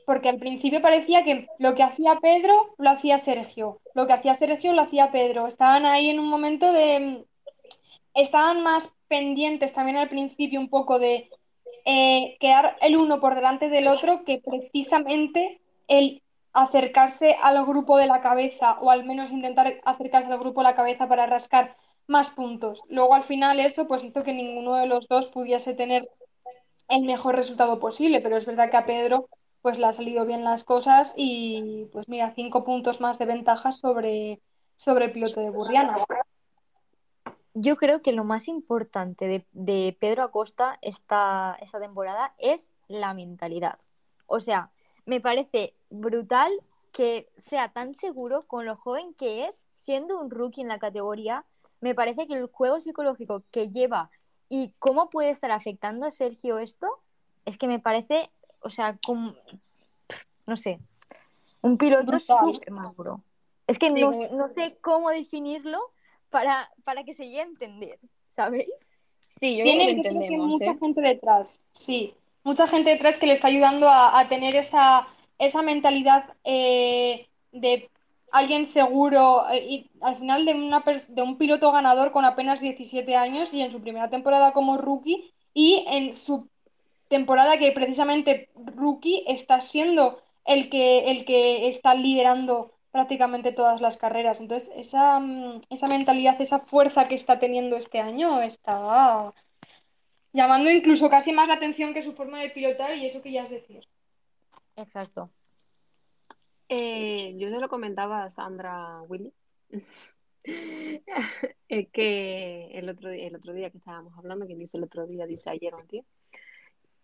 [0.05, 4.35] porque al principio parecía que lo que hacía Pedro lo hacía Sergio, lo que hacía
[4.35, 5.47] Sergio lo hacía Pedro.
[5.47, 7.25] Estaban ahí en un momento de...
[8.13, 11.29] Estaban más pendientes también al principio un poco de
[11.85, 16.23] quedar el uno por delante del otro que precisamente el
[16.55, 20.75] acercarse al grupo de la cabeza o al menos intentar acercarse al grupo de la
[20.75, 21.77] cabeza para rascar
[22.07, 22.83] más puntos.
[22.89, 26.09] Luego al final eso pues hizo que ninguno de los dos pudiese tener
[26.89, 29.29] el mejor resultado posible, pero es verdad que a Pedro
[29.63, 33.73] pues le ha salido bien las cosas y pues mira, cinco puntos más de ventaja
[33.73, 34.41] sobre,
[34.77, 35.97] sobre el piloto de Burriana.
[37.55, 43.79] Yo creo que lo más importante de, Pedro Acosta esta, esta temporada es la mentalidad.
[44.27, 44.71] O sea,
[45.07, 46.53] me parece brutal
[46.93, 51.45] que sea tan seguro con lo joven que es, siendo un rookie en la categoría,
[51.85, 54.11] me parece que el juego psicológico que lleva
[54.49, 56.89] y cómo puede estar afectando a Sergio esto,
[57.45, 58.31] es que me parece,
[58.61, 59.35] o sea, como,
[60.47, 60.81] no sé,
[61.61, 63.21] un piloto súper maduro.
[63.67, 65.79] Es que no, sé cómo definirlo
[66.31, 67.99] para, para que se llegue a entender,
[68.31, 68.97] ¿sabéis?
[69.39, 70.79] Sí, yo Tiene, creo que mucha ¿eh?
[70.81, 72.15] gente detrás, sí.
[72.45, 75.07] Mucha gente detrás que le está ayudando a, tener esa,
[75.39, 77.91] esa mentalidad eh, de
[78.35, 83.15] alguien seguro eh, y al final de, una de un piloto ganador con apenas 17
[83.15, 86.49] años y en su primera temporada como rookie y en su
[87.07, 93.97] temporada que precisamente rookie está siendo el que, el que está liderando prácticamente todas las
[93.97, 94.41] carreras.
[94.41, 99.33] Entonces, esa, mm, esa mentalidad, esa fuerza que está teniendo este año está
[100.33, 103.45] llamando incluso casi más la atención que su forma de pilotar y eso que ya
[103.45, 103.87] es decir.
[104.75, 105.31] Exacto.
[106.69, 109.33] Eh, yo se lo comentaba a Sandra Willy.
[111.93, 115.27] que el otro, día, el otro día que estábamos hablando, quien dice el otro día
[115.27, 116.05] dice ayer o tío,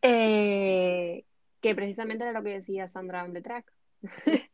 [0.02, 1.24] eh,
[1.60, 3.72] que precisamente era lo que decía Sandra on the track.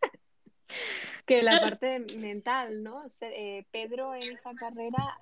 [1.26, 3.04] que la parte mental, ¿no?
[3.20, 5.18] Eh, Pedro en esta carrera,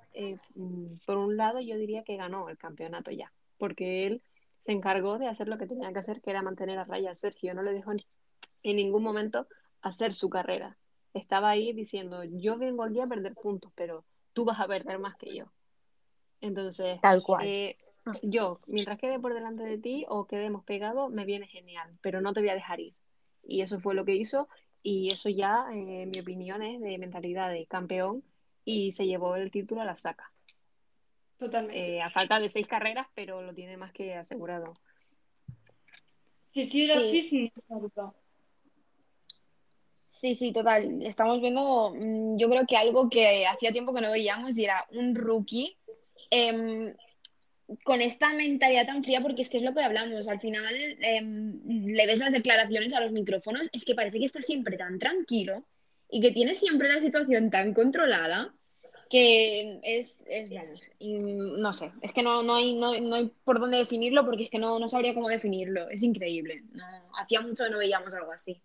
[0.54, 4.22] mm, por un lado, yo diría que ganó el campeonato ya, porque él
[4.60, 7.14] se encargó de hacer lo que tenía que hacer, que era mantener a raya a
[7.14, 9.46] Sergio, no le dejó en ningún momento
[9.84, 10.76] hacer su carrera.
[11.12, 15.16] Estaba ahí diciendo, yo vengo aquí a perder puntos, pero tú vas a perder más
[15.16, 15.44] que yo.
[16.40, 17.46] Entonces, Tal cual.
[17.46, 17.76] Eh,
[18.22, 22.32] yo, mientras quede por delante de ti o quedemos pegados, me viene genial, pero no
[22.32, 22.94] te voy a dejar ir.
[23.42, 24.48] Y eso fue lo que hizo
[24.82, 28.24] y eso ya, eh, en mi opinión, es de mentalidad de campeón
[28.64, 30.32] y se llevó el título a la saca.
[31.38, 31.96] Totalmente.
[31.96, 34.74] Eh, a falta de seis carreras, pero lo tiene más que asegurado.
[36.54, 37.28] Sí, sí, sí.
[37.28, 37.52] sí,
[40.14, 41.02] Sí, sí, total.
[41.02, 44.86] Estamos viendo, mm, yo creo que algo que hacía tiempo que no veíamos y era
[44.92, 45.76] un rookie
[46.30, 46.94] em,
[47.84, 50.28] con esta mentalidad tan fría, porque es que es lo que hablamos.
[50.28, 54.40] Al final em, le ves las declaraciones a los micrófonos, es que parece que está
[54.40, 55.64] siempre tan tranquilo
[56.08, 58.54] y que tiene siempre la situación tan controlada
[59.10, 60.50] que es, es
[61.10, 64.58] no sé, es que no, no, hay, no, hay por dónde definirlo porque es que
[64.58, 65.88] no, no sabría cómo definirlo.
[65.90, 66.62] Es increíble.
[66.72, 66.84] No,
[67.18, 68.62] hacía mucho que no veíamos algo así.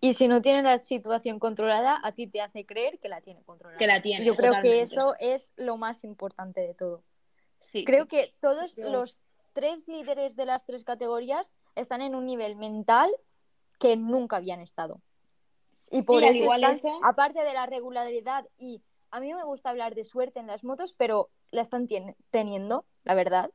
[0.00, 3.42] Y si no tiene la situación controlada, a ti te hace creer que la tiene
[3.42, 3.78] controlada.
[3.78, 4.24] Que la tiene.
[4.24, 7.02] Yo creo que eso es lo más importante de todo.
[7.60, 9.18] Sí, creo que todos los
[9.52, 13.10] tres líderes de las tres categorías están en un nivel mental
[13.78, 15.00] que nunca habían estado.
[15.90, 16.48] Y por eso,
[17.02, 20.92] aparte de la regularidad, y a mí me gusta hablar de suerte en las motos,
[20.92, 21.86] pero la están
[22.30, 23.50] teniendo, la verdad.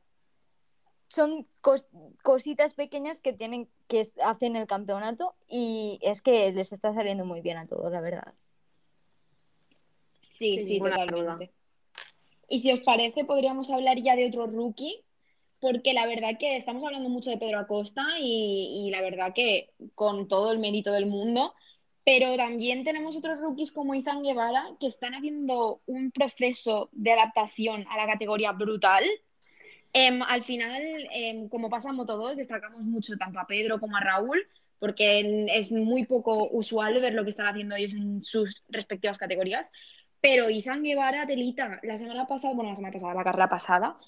[1.12, 1.46] Son
[2.22, 7.42] cositas pequeñas que tienen que hacen el campeonato y es que les está saliendo muy
[7.42, 8.32] bien a todos, la verdad.
[10.22, 11.52] Sí, sí, totalmente.
[12.48, 15.04] Y si os parece, podríamos hablar ya de otro rookie,
[15.60, 19.74] porque la verdad que estamos hablando mucho de Pedro Acosta y, y la verdad que
[19.94, 21.52] con todo el mérito del mundo,
[22.04, 27.84] pero también tenemos otros rookies como Izan Guevara que están haciendo un proceso de adaptación
[27.90, 29.04] a la categoría brutal.
[29.92, 30.82] Em, al final,
[31.12, 34.46] em, como pasa en Moto 2, destacamos mucho tanto a Pedro como a Raúl,
[34.78, 39.70] porque es muy poco usual ver lo que están haciendo ellos en sus respectivas categorías.
[40.20, 43.98] Pero Izan Guevara, Telita, la semana pasada, bueno, la semana pasada, la carrera pasada,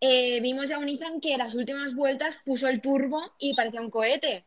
[0.00, 3.80] eh, vimos a un Izan que en las últimas vueltas puso el turbo y parecía
[3.80, 4.44] un cohete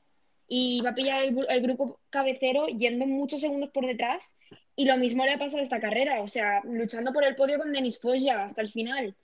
[0.47, 4.37] y va a pillar el, grupo cabecero yendo muchos segundos por detrás
[4.75, 7.57] y lo mismo le ha pasado a esta carrera, o sea, luchando por el podio
[7.57, 9.15] con Denis Foggia hasta el final.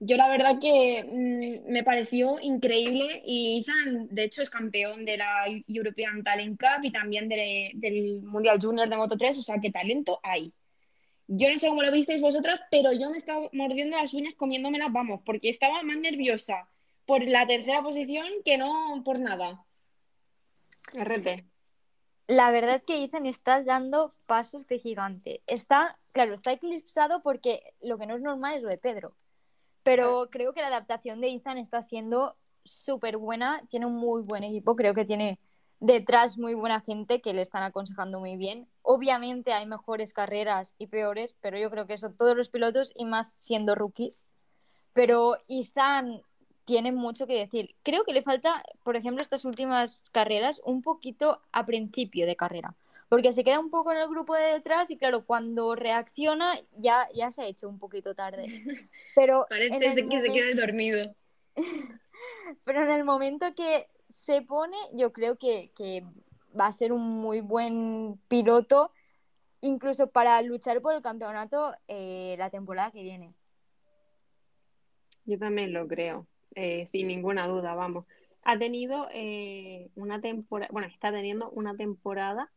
[0.00, 5.16] Yo la verdad que mm, me pareció increíble y Ethan, de hecho, es campeón de
[5.16, 9.70] la European Talent Cup y también del Mundial Junior de Moto 3, o sea, qué
[9.70, 10.52] talento hay.
[11.26, 14.92] Yo no sé cómo lo visteis vosotras, pero yo me estaba mordiendo las uñas comiéndomelas,
[14.92, 16.68] vamos, porque estaba más nerviosa
[17.04, 19.64] por la tercera posición que no por nada.
[20.94, 21.44] RT.
[22.28, 25.42] La verdad que Ethan está dando pasos de gigante.
[25.46, 29.14] Está, claro, está eclipsado porque lo que no es normal es lo de Pedro.
[29.88, 33.62] Pero creo que la adaptación de Ethan está siendo súper buena.
[33.70, 34.76] Tiene un muy buen equipo.
[34.76, 35.38] Creo que tiene
[35.80, 38.68] detrás muy buena gente que le están aconsejando muy bien.
[38.82, 43.06] Obviamente hay mejores carreras y peores, pero yo creo que eso todos los pilotos y
[43.06, 44.24] más siendo rookies.
[44.92, 46.20] Pero Ethan
[46.66, 47.74] tiene mucho que decir.
[47.82, 52.74] Creo que le falta, por ejemplo, estas últimas carreras, un poquito a principio de carrera.
[53.08, 57.08] Porque se queda un poco en el grupo de detrás y claro, cuando reacciona ya,
[57.14, 58.44] ya se ha hecho un poquito tarde.
[59.14, 61.14] Pero Parece que se queda dormido.
[62.64, 65.70] Pero en el momento que se pone, yo creo que,
[66.58, 68.90] va a ser un muy buen piloto,
[69.60, 73.34] incluso para luchar por el campeonato eh, la temporada que viene.
[75.24, 76.26] Yo también lo creo.
[76.54, 78.06] Eh, sin ninguna duda, vamos.
[78.42, 82.50] Ha tenido eh, una temporada, bueno, está teniendo una temporada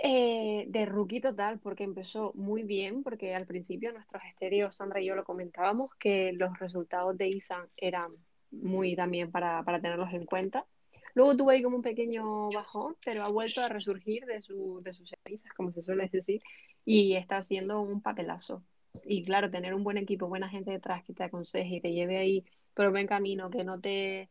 [0.00, 5.06] eh, de rookie total, porque empezó muy bien, porque al principio nuestros estéreos, Sandra y
[5.06, 8.12] yo lo comentábamos, que los resultados de Isan eran
[8.50, 10.66] muy también para, para tenerlos en cuenta.
[11.14, 14.92] Luego tuvo ahí como un pequeño bajón, pero ha vuelto a resurgir de, su, de
[14.92, 16.42] sus cenizas, como se suele decir,
[16.84, 18.64] y está haciendo un papelazo.
[19.04, 22.18] Y claro, tener un buen equipo, buena gente detrás que te aconseje y te lleve
[22.18, 24.28] ahí por buen camino, que no te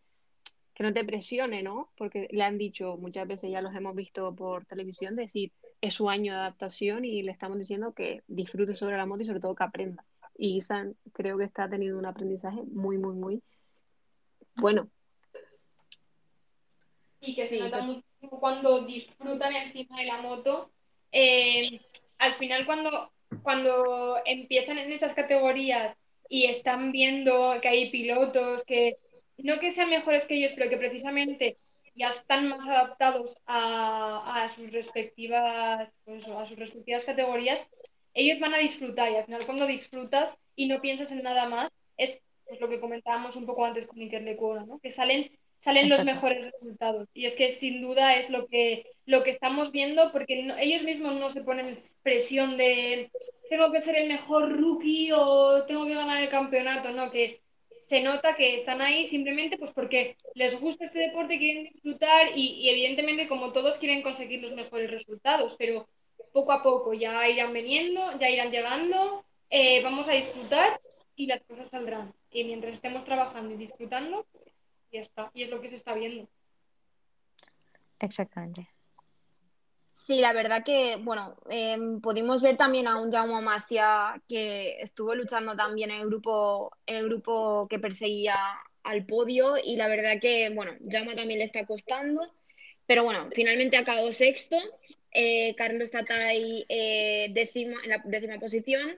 [0.73, 1.89] que no te presione, ¿no?
[1.97, 5.51] Porque le han dicho muchas veces, ya los hemos visto por televisión, decir,
[5.81, 9.25] es su año de adaptación y le estamos diciendo que disfrute sobre la moto y
[9.25, 10.03] sobre todo que aprenda.
[10.35, 13.43] Y Isan creo que está teniendo un aprendizaje muy, muy, muy
[14.55, 14.89] bueno.
[17.21, 20.71] Y que se nota muchísimo cuando disfrutan encima de la moto.
[21.11, 21.79] Eh,
[22.17, 23.11] al final, cuando,
[23.43, 25.95] cuando empiezan en esas categorías
[26.29, 28.97] y están viendo que hay pilotos que
[29.37, 31.57] no que sean mejores que ellos, pero que precisamente
[31.95, 37.65] ya están más adaptados a, sus respectivas pues, a sus respectivas categorías,
[38.13, 41.71] ellos van a disfrutar y al final cuando disfrutas y no piensas en nada más,
[41.97, 44.79] es pues, lo que comentábamos un poco antes con Iker Lecuona, ¿no?
[44.79, 45.31] que salen
[45.63, 47.07] salen los mejores resultados.
[47.13, 51.15] Y es que sin duda es lo que, lo que estamos viendo, porque ellos mismos
[51.15, 53.09] no se ponen presión de
[53.49, 57.42] tengo que ser el mejor rookie o tengo que ganar el campeonato, no, que
[57.93, 62.67] se nota que están ahí simplemente pues porque les gusta este deporte, quieren disfrutar y,
[62.67, 65.87] evidentemente como todos quieren conseguir los mejores resultados, pero
[66.31, 70.81] poco a poco ya irán viniendo, ya irán llegando, eh, vamos a disfrutar
[71.15, 72.11] y las cosas saldrán.
[72.31, 74.25] Y mientras estemos trabajando y disfrutando,
[74.91, 75.29] ya está.
[75.35, 76.27] Y es lo que se está viendo.
[77.99, 78.67] Exactamente.
[80.05, 85.15] Sí, la verdad que, bueno, em, pudimos ver también a un Jaume Masia que estuvo
[85.15, 88.35] luchando también en el grupo, el grupo que perseguía
[88.83, 92.21] al podio y la verdad que, bueno, Jaume también le está costando,
[92.85, 94.57] pero bueno, finalmente acabó sexto,
[95.11, 98.97] eh, Carlos Tatay eh, décima, en la décima posición,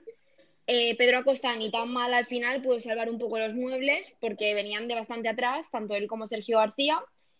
[0.66, 4.54] eh, Pedro Acosta ni tan mal al final pudo salvar un poco los muebles porque
[4.54, 6.98] venían de bastante atrás, tanto él como Sergio García.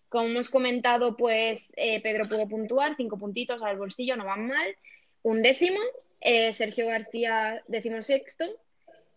[0.09, 4.77] Como hemos comentado, pues eh, Pedro pudo puntuar, cinco puntitos al bolsillo, no van mal.
[5.23, 5.81] Un décimo,
[6.21, 8.45] eh, Sergio García décimo sexto,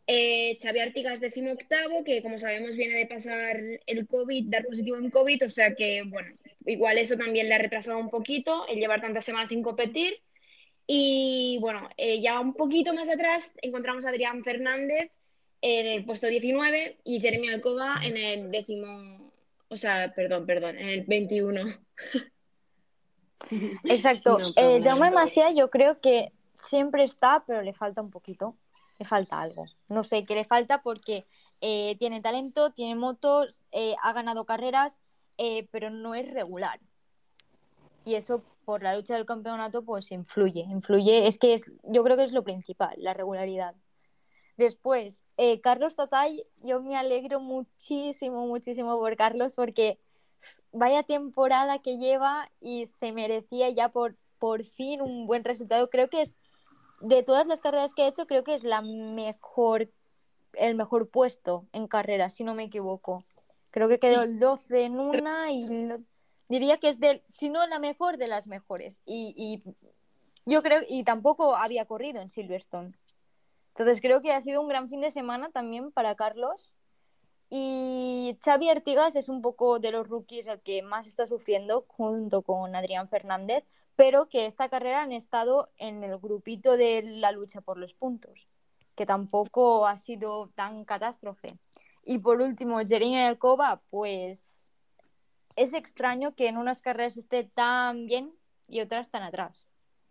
[0.08, 5.12] Xavi Artigas décimo octavo, que como sabemos viene de pasar el COVID, dar positivo en
[5.12, 6.36] COVID, o sea que, bueno,
[6.66, 10.20] igual eso también le ha retrasado un poquito el llevar tantas semanas sin competir.
[10.88, 15.12] Y bueno, eh, ya un poquito más atrás encontramos a Adrián Fernández,
[15.62, 19.29] en el puesto 19 y Jeremy Alcoba en el décimo,
[19.70, 21.62] o sea, perdón, perdón, en el 21.
[23.86, 24.38] Exacto.
[24.40, 24.82] No eh.
[24.84, 28.56] Jaume Masia yo creo que siempre está, pero le falta un poquito.
[29.00, 29.66] Le falta algo.
[29.88, 31.26] No sé qué le falta porque
[31.62, 35.02] eh, tiene talento, tiene motos, eh, ha ganado carreras,
[35.38, 36.80] eh, pero no es regular.
[38.06, 40.62] Y eso por la lucha del campeonato pues influye.
[40.62, 43.76] Influye, es que es, yo creo que es lo principal, la regularidad.
[44.60, 49.98] Después, eh, Carlos Tatay, yo me alegro muchísimo, muchísimo por Carlos porque
[50.74, 55.90] vaya temporada que lleva y se merecía ya por, por fin un buen resultado.
[55.90, 56.36] Creo que es,
[57.00, 59.90] de todas las carreras que ha hecho, creo que es la mejor,
[60.52, 63.24] el mejor puesto en carrera, si no me equivoco.
[63.72, 66.02] Creo que quedó el 12 en una y lo-
[66.50, 69.00] diría que es del, si no la mejor, de las mejores.
[69.06, 69.64] Y, y
[70.46, 72.92] yo creo, y tampoco había corrido en Silverstone.
[73.80, 76.76] Entonces creo que ha sido un gran fin de semana también para Carlos.
[77.50, 82.42] Y Xavi Artigas es un poco de los rookies el que más está sufriendo junto
[82.42, 83.64] con Adrián Fernández,
[83.96, 88.50] pero que esta carrera han estado en el grupito de la lucha por los puntos,
[88.96, 91.58] que tampoco ha sido tan catástrofe.
[92.04, 94.70] Y por último, Jeremy Alcoba, pues
[95.56, 98.34] es extraño que en unas carreras esté tan bien
[98.68, 99.69] y otras tan atrás.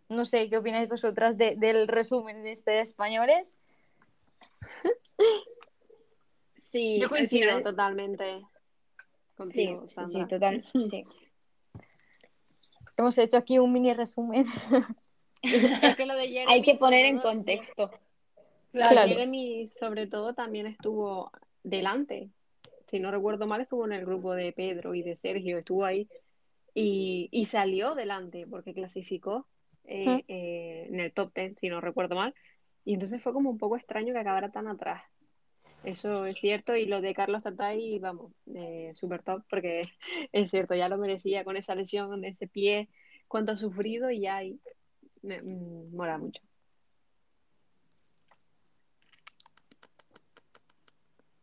[0.09, 3.55] No sé qué opináis vosotras de- del resumen de este de españoles.
[6.57, 8.45] Sí, Yo coincido final- totalmente Sí,
[9.35, 10.23] contigo, sí, Sandra.
[10.23, 11.03] sí, total, sí.
[12.95, 14.45] Hemos hecho aquí un mini resumen.
[15.41, 17.89] Es que lo de Jeremy, Hay que poner en contexto.
[18.73, 19.07] Claro.
[19.07, 21.31] Jeremy, sobre todo, también estuvo
[21.63, 22.29] delante.
[22.87, 26.09] Si no recuerdo mal, estuvo en el grupo de Pedro y de Sergio, estuvo ahí
[26.73, 29.47] y, y salió delante porque clasificó
[29.89, 30.19] eh, Hmm.
[30.27, 32.33] eh, en el top 10, si no recuerdo mal.
[32.85, 35.03] Y entonces fue como un poco extraño que acabara tan atrás.
[35.83, 36.75] Eso es cierto.
[36.75, 39.81] Y lo de Carlos Tatay, vamos, eh, super top, porque
[40.31, 42.89] es cierto, ya lo merecía con esa lesión de ese pie,
[43.27, 44.59] cuánto ha sufrido y ya ahí
[45.21, 46.41] me, mm, mola mucho.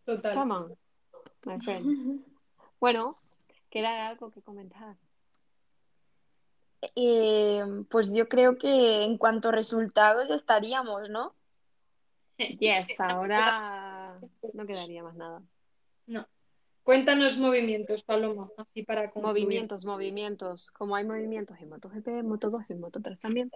[0.04, 0.34] Total.
[0.34, 0.76] Come on,
[1.44, 2.24] my friend.
[2.78, 3.18] Bueno,
[3.70, 4.96] queda algo que comentar.
[6.94, 11.34] Eh, pues yo creo que en cuanto a resultados estaríamos, ¿no?
[12.60, 14.20] Yes, ahora
[14.52, 15.42] no quedaría más nada.
[16.06, 16.26] No.
[16.82, 19.34] Cuéntanos movimientos, Paloma, así para concluir.
[19.34, 20.70] Movimientos, movimientos.
[20.70, 23.50] Como hay movimientos en MotoGP, en Moto2, en Moto3 también.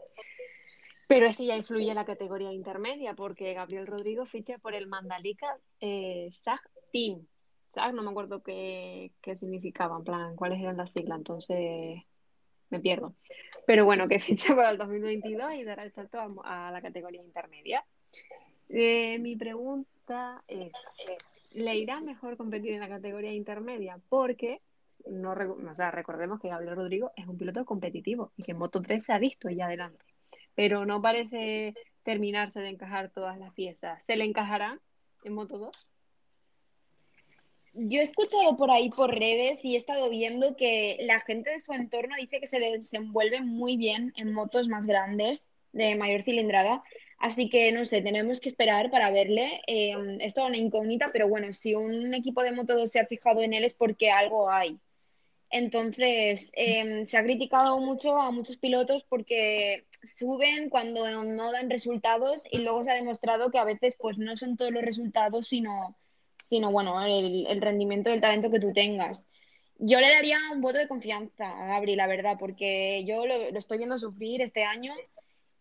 [1.07, 5.59] Pero este ya influye en la categoría intermedia porque Gabriel Rodrigo ficha por el Mandalika
[5.81, 6.61] eh, SAG
[6.93, 7.27] Team.
[7.73, 12.03] SAG no me acuerdo qué, qué significaba, en plan, cuáles eran las siglas, entonces
[12.71, 13.15] me pierdo.
[13.67, 17.85] Pero bueno, que ficha para el 2022 y dará el salto a, la categoría intermedia.
[18.69, 20.73] Eh, mi pregunta es,
[21.53, 23.99] ¿le irá mejor competir en la categoría intermedia?
[24.09, 24.61] Porque
[25.07, 28.83] no, o sea, recordemos que Gabriel Rodrigo es un piloto competitivo y que en Moto
[28.83, 30.05] 3 se ha visto ya adelante,
[30.55, 34.05] pero no parece terminarse de encajar todas las piezas.
[34.05, 34.81] ¿Se le encajará
[35.25, 35.90] en Moto 2?
[37.73, 41.61] Yo he escuchado por ahí por redes y he estado viendo que la gente de
[41.61, 46.83] su entorno dice que se desenvuelve muy bien en motos más grandes, de mayor cilindrada.
[47.19, 49.61] Así que no sé, tenemos que esperar para verle.
[49.67, 53.07] Eh, es toda una incógnita, pero bueno, si un equipo de Moto 2 se ha
[53.07, 54.81] fijado en él es porque algo hay.
[55.51, 62.45] Entonces, eh, se ha criticado mucho a muchos pilotos porque suben cuando no dan resultados
[62.51, 65.97] y luego se ha demostrado que a veces pues no son todos los resultados, sino,
[66.51, 69.31] sino bueno, el, el rendimiento del talento que tú tengas.
[69.79, 73.59] Yo le daría un voto de confianza a Gabri, la verdad, porque yo lo, lo
[73.59, 74.93] estoy viendo sufrir este año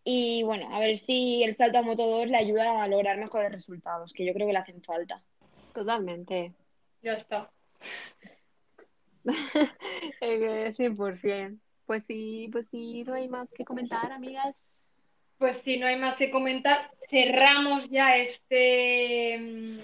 [0.04, 3.52] y bueno, a ver si el salto a Moto 2 le ayuda a lograr mejores
[3.52, 5.22] resultados, que yo creo que le hacen falta.
[5.72, 6.52] Totalmente.
[7.02, 7.50] Ya está.
[10.22, 11.58] Eh, 100%.
[11.84, 14.56] Pues sí, pues sí, no hay más que comentar, amigas.
[15.38, 19.78] Pues si no hay más que comentar, cerramos ya este, mm,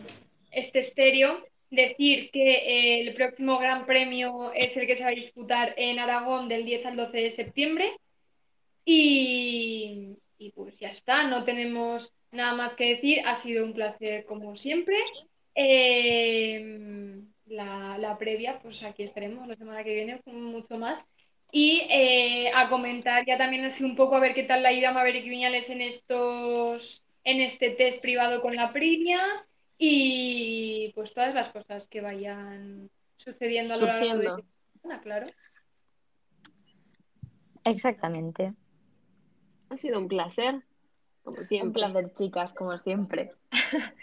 [0.57, 1.45] este estéreo.
[1.71, 5.99] Decir que eh, el próximo Gran Premio es el que se va a disputar en
[5.99, 7.93] Aragón del 10 al 12 de septiembre.
[8.85, 13.23] Y, y pues ya está, no tenemos nada más que decir.
[13.27, 14.97] Ha sido un placer como siempre.
[15.55, 21.03] Eh, la, la previa, pues aquí estaremos la semana que viene mucho más.
[21.53, 24.93] Y eh, a comentar ya también así un poco a ver qué tal la ida
[24.93, 29.47] Maverick Viñales en estos, en este test privado con la Prinia
[29.79, 34.37] y pues todas las cosas que vayan sucediendo a lo largo de la
[34.83, 35.27] semana, claro.
[37.65, 38.55] Exactamente.
[39.69, 40.63] Ha sido un placer,
[41.25, 41.83] como Un siempre.
[41.83, 43.33] placer, chicas, como siempre.